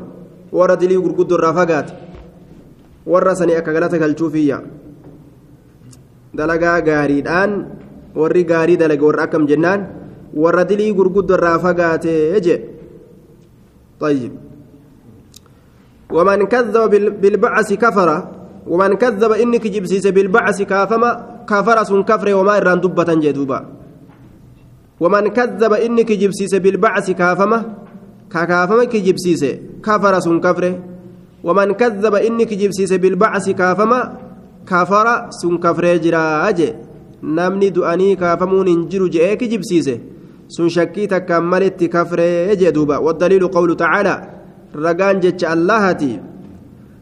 ورد 0.51 0.83
لي 0.83 0.95
قرقود 0.95 1.31
الرافقات. 1.33 1.87
sanii 3.05 3.55
akka 3.55 3.73
galata 3.73 3.97
galchuufiyya 3.99 4.61
dalagaa 6.33 6.81
gaariidhaan 6.81 7.51
warri 8.15 8.43
gaarii 8.43 8.77
dalage 8.77 9.05
warra 9.05 9.23
akkam 9.23 9.45
jennaan 9.47 9.85
warra 10.33 10.65
dilii 10.65 10.93
gurguddo 10.93 11.37
طيب. 13.99 14.31
ومن 16.11 16.45
كذب 16.45 17.21
بالبعث 17.21 17.73
كفر. 17.73 18.09
ومن 18.67 18.93
كذب 18.93 19.31
إنك 19.31 19.67
جبسيس 19.67 20.07
بالبعث 20.07 20.61
كافما 20.61 21.11
كفر 21.49 21.83
سن 21.83 22.03
كفر 22.03 22.27
وما 22.33 22.57
إران 22.57 22.81
دبة 22.81 23.13
جدوبا. 23.13 23.59
ومن 24.99 25.27
كذب 25.27 25.73
إنك 25.73 26.11
جبسيس 26.11 26.55
بالبعث 26.55 27.11
كافما 27.11 27.59
كافما 28.31 28.83
كجبسيس 28.83 29.43
كفر 29.85 30.13
سن 30.19 30.39
كفره 30.39 30.73
ومن 31.43 31.71
كذب 31.71 32.15
إنك 32.15 32.53
جبسيس 32.53 32.93
بالبعث 32.93 33.49
كافما 33.49 33.99
كفر 34.67 35.07
سن 35.29 35.57
كفر 35.57 35.85
جراج. 35.97 36.59
نمني 37.23 37.69
دؤني 37.69 38.15
كافمون 38.15 38.67
انجرو 38.67 39.07
جئك 39.07 39.43
جبسيس. 39.43 39.87
سن 40.49 40.69
شكي 40.69 41.07
تكملت 41.07 41.83
كفر 41.83 42.19
جدوبا. 42.53 42.97
والدليل 42.97 43.47
قول 43.47 43.77
تعالى 43.77 44.15
رقان 44.75 45.19
جتش 45.19 45.45
اللهتي 45.45 46.21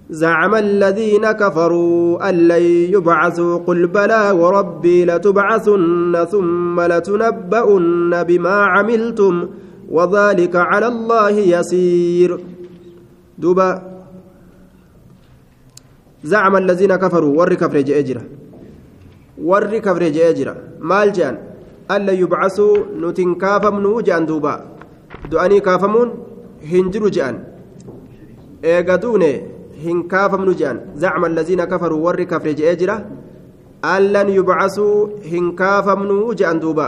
زعم 0.10 0.56
الذين 0.56 1.32
كفروا 1.32 2.30
أن 2.30 2.36
لن 2.48 2.62
يبعثوا 2.96 3.58
قل 3.58 3.88
بلى 3.88 4.32
وربي 4.32 5.06
لتبعثن 5.06 6.26
ثم 6.32 6.82
لتنبؤن 6.82 8.24
بما 8.24 8.56
عملتم 8.64 9.48
وذلك 9.90 10.56
على 10.56 10.88
الله 10.88 11.30
يسير. 11.30 12.40
دوبا. 13.38 13.82
زعم 16.24 16.56
الذين 16.56 16.96
كفروا 16.96 17.38
ور 17.38 17.54
كفر 17.54 17.82
جئجرة 17.82 18.22
ور 19.44 19.78
كفر 19.78 20.04
جئجرة 20.08 20.56
مال 20.80 21.12
جان؟ 21.12 21.38
ألا 21.92 22.12
يبعثوا 22.12 22.78
نتن 23.02 23.36
كافمنو 23.36 24.02
جان 24.02 24.26
دوبا. 24.26 24.66
دعاني 25.32 25.60
كافمون؟ 25.60 26.10
هنجرو 26.72 27.08
جان. 27.08 27.44
إيقادوني 28.64 29.53
هن 29.86 29.98
كافمنو 30.08 30.52
جان 30.52 30.78
زعم 30.96 31.26
الذين 31.26 31.62
كفروا 31.72 32.04
ور 32.06 32.24
كفر 32.24 32.52
جئجرة 32.60 32.98
ألا 33.86 34.22
يبعثوا 34.22 35.08
هن 35.32 35.46
كافمنو 35.62 36.34
جان 36.40 36.60
دوبا 36.60 36.88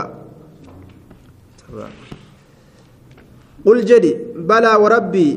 قل 3.66 3.78
جدي 3.84 4.12
بلى 4.48 4.72
وربي 4.82 5.28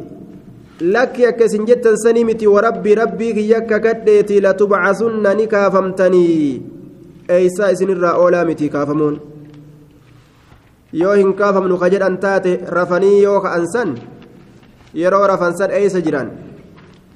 isin 0.79 1.67
jettan 1.67 1.95
sanii 1.99 2.23
miti 2.23 2.47
warabbii 2.47 2.95
rabbii 2.95 3.33
kiyya 3.33 3.61
kadheeti 3.67 4.39
latubcasunna 4.39 5.33
ni 5.35 5.45
kaafamtanii 5.47 6.61
eeysaa 7.35 7.71
isinirraa 7.75 8.15
oolaa 8.23 8.45
miti 8.45 8.69
kaafamuun 8.69 9.19
yoo 10.93 11.13
hin 11.13 11.33
kaafamnu 11.33 11.77
ka 11.77 11.89
jedhan 11.93 12.17
taate 12.23 12.51
rafanii 12.77 13.21
yoo 13.23 13.41
ka'an 13.41 13.67
san 13.73 13.91
yeroo 15.01 15.27
rafan 15.27 15.57
san 15.57 15.71
eeysa 15.79 16.01
jiran 16.01 16.29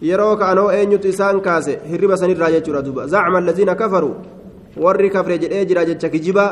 yeroo 0.09 0.35
ka'anoo 0.41 0.69
eenyutu 0.77 1.07
isaan 1.13 1.41
kaase 1.47 1.73
hirriba 1.91 2.17
sanirraa 2.21 2.51
jechuudha 2.55 2.81
duba 2.87 3.07
zacma 3.13 3.37
allaziina 3.41 3.75
kafaruu 3.81 4.15
warri 4.85 5.09
kafre 5.15 5.37
jedhee 5.43 5.65
jira 5.69 5.85
jecha 5.89 6.09
kijibaa 6.13 6.51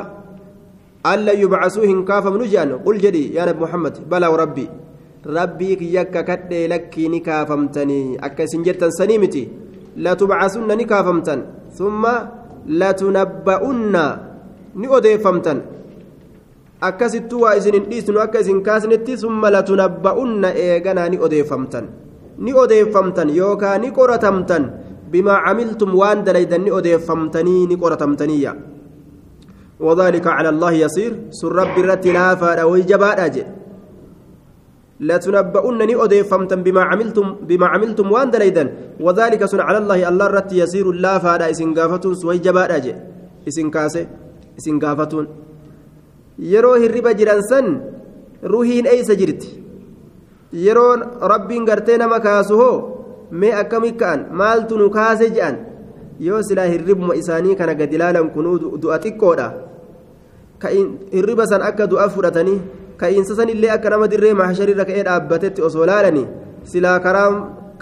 alla 1.11 1.33
yubcasuu 1.41 1.87
hin 1.91 2.05
kaafamnu 2.09 2.45
jedhan 2.53 2.79
qul 2.85 2.99
jedhi 3.05 3.23
yaa 3.35 3.45
nabi 3.49 3.59
muhammad 3.65 3.95
balaa 4.11 4.29
warabbii 4.35 4.69
rabbii 5.37 5.75
kiyyakka 5.81 6.23
kadhee 6.29 6.67
lakkii 6.73 7.09
ni 7.13 7.19
kaafamtanii 7.27 8.17
akka 8.27 8.43
isin 8.49 8.63
jettan 8.67 8.91
sanii 8.99 9.17
miti 9.23 9.43
latubcasunna 10.05 10.75
ni 10.75 10.85
kaafamtan 10.91 11.43
summa 11.77 12.13
latunabba'unna 12.81 14.03
ni 14.75 14.87
odeeffamtan 14.97 15.61
akkasittuu 16.89 17.41
waa 17.41 17.55
isin 17.59 17.73
hin 17.77 17.89
dhiisnu 17.89 18.19
akka 18.25 18.39
isin 18.45 18.61
kaasnetti 18.67 19.17
summa 19.23 19.51
latunabba'unna 19.57 20.53
eeganaa 20.65 21.09
ni 21.09 21.19
odeeffamtan 21.27 21.85
ni 22.37 22.53
odeeffamtan 22.53 23.29
yookaa 23.29 23.77
ni 23.77 23.91
qoratamtan 23.91 24.63
bimaa 25.11 25.43
camiltum 25.45 25.95
waan 25.95 26.23
dalaydan 26.23 26.61
ni 26.65 26.71
odeeffamtanii 26.71 27.67
ni 27.67 27.75
qoratamtaniyya 27.77 28.53
وذلك 29.81 30.27
على 30.27 30.49
الله 30.53 30.71
يصير 30.85 31.11
سر 31.33 31.51
رب 31.61 31.75
الرت 31.83 32.05
لا 32.17 32.35
فادا 32.41 32.63
ويجبا 32.63 33.25
أجل 33.25 33.45
لتنبؤنني 35.01 35.95
أديفمتم 36.03 36.59
بما 36.65 36.81
عملتم 36.89 37.25
بما 37.49 37.67
عملتم 37.73 38.05
وان 38.11 38.29
دليدا 38.33 38.63
وذلك 39.05 39.41
سن 39.45 39.59
على 39.59 39.77
الله 39.81 40.09
الله 40.09 40.27
رت 40.37 40.51
يسير 40.53 40.85
لا 41.05 41.17
فادا 41.23 41.49
اسن 41.49 41.73
غافتون 41.77 42.13
سوي 42.21 42.37
جبا 42.45 42.63
أجل 42.77 42.95
اسن 43.49 43.67
كاسه 43.73 44.05
اسن 44.59 44.77
غافتون 44.83 45.27
hirriba 46.81 47.11
jiran 47.19 47.41
san 47.49 47.65
ruhiin 48.53 48.85
eeysa 48.93 49.13
jirti? 49.19 49.49
Yeroo 50.53 50.95
rabbiin 51.33 51.65
gartee 51.65 51.97
nama 51.97 52.19
kaasu 52.19 52.57
hoo 52.61 52.77
mee 53.31 53.53
akkami 53.61 53.91
ka'an 54.01 54.25
maaltu 54.41 54.77
nu 54.77 54.89
kaase 54.97 55.29
je'an 55.35 55.57
yoo 56.27 56.41
silaa 56.47 56.67
hirribuma 56.73 57.15
isaanii 57.21 57.55
kana 57.55 57.75
gad 57.81 57.93
ilaalan 57.93 58.29
kunuu 58.35 58.77
du'a 58.83 58.99
xiqqoodha 59.05 59.47
hirriba 61.15 61.47
san 61.51 61.61
akka 61.69 61.87
du'a 61.87 62.09
fudhatanii 62.15 62.59
ka'iinsa 63.01 63.35
sanillee 63.39 63.71
akka 63.77 63.89
nama 63.89 64.07
dirree 64.13 64.33
mahsharirra 64.41 64.85
ka'ee 64.89 65.03
dhaabbatetti 65.09 65.61
osoo 65.67 65.85
laalanii 65.91 66.27
silaa 66.73 66.99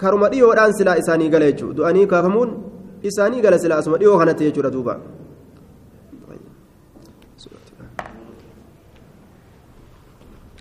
karuma 0.02 0.28
dhiyoodhaan 0.32 0.72
silaa 0.78 0.96
isaanii 1.02 1.30
gala 1.34 1.50
jechuudha 1.50 1.76
du'anii 1.78 2.06
kaafamuun 2.12 2.50
isaanii 3.10 3.42
gala 3.46 3.58
silaa 3.64 3.78
asuma 3.82 3.98
dhiyoo 4.00 4.18
kanatti 4.18 4.44
jechuudha 4.48 4.70
duuba. 4.76 4.94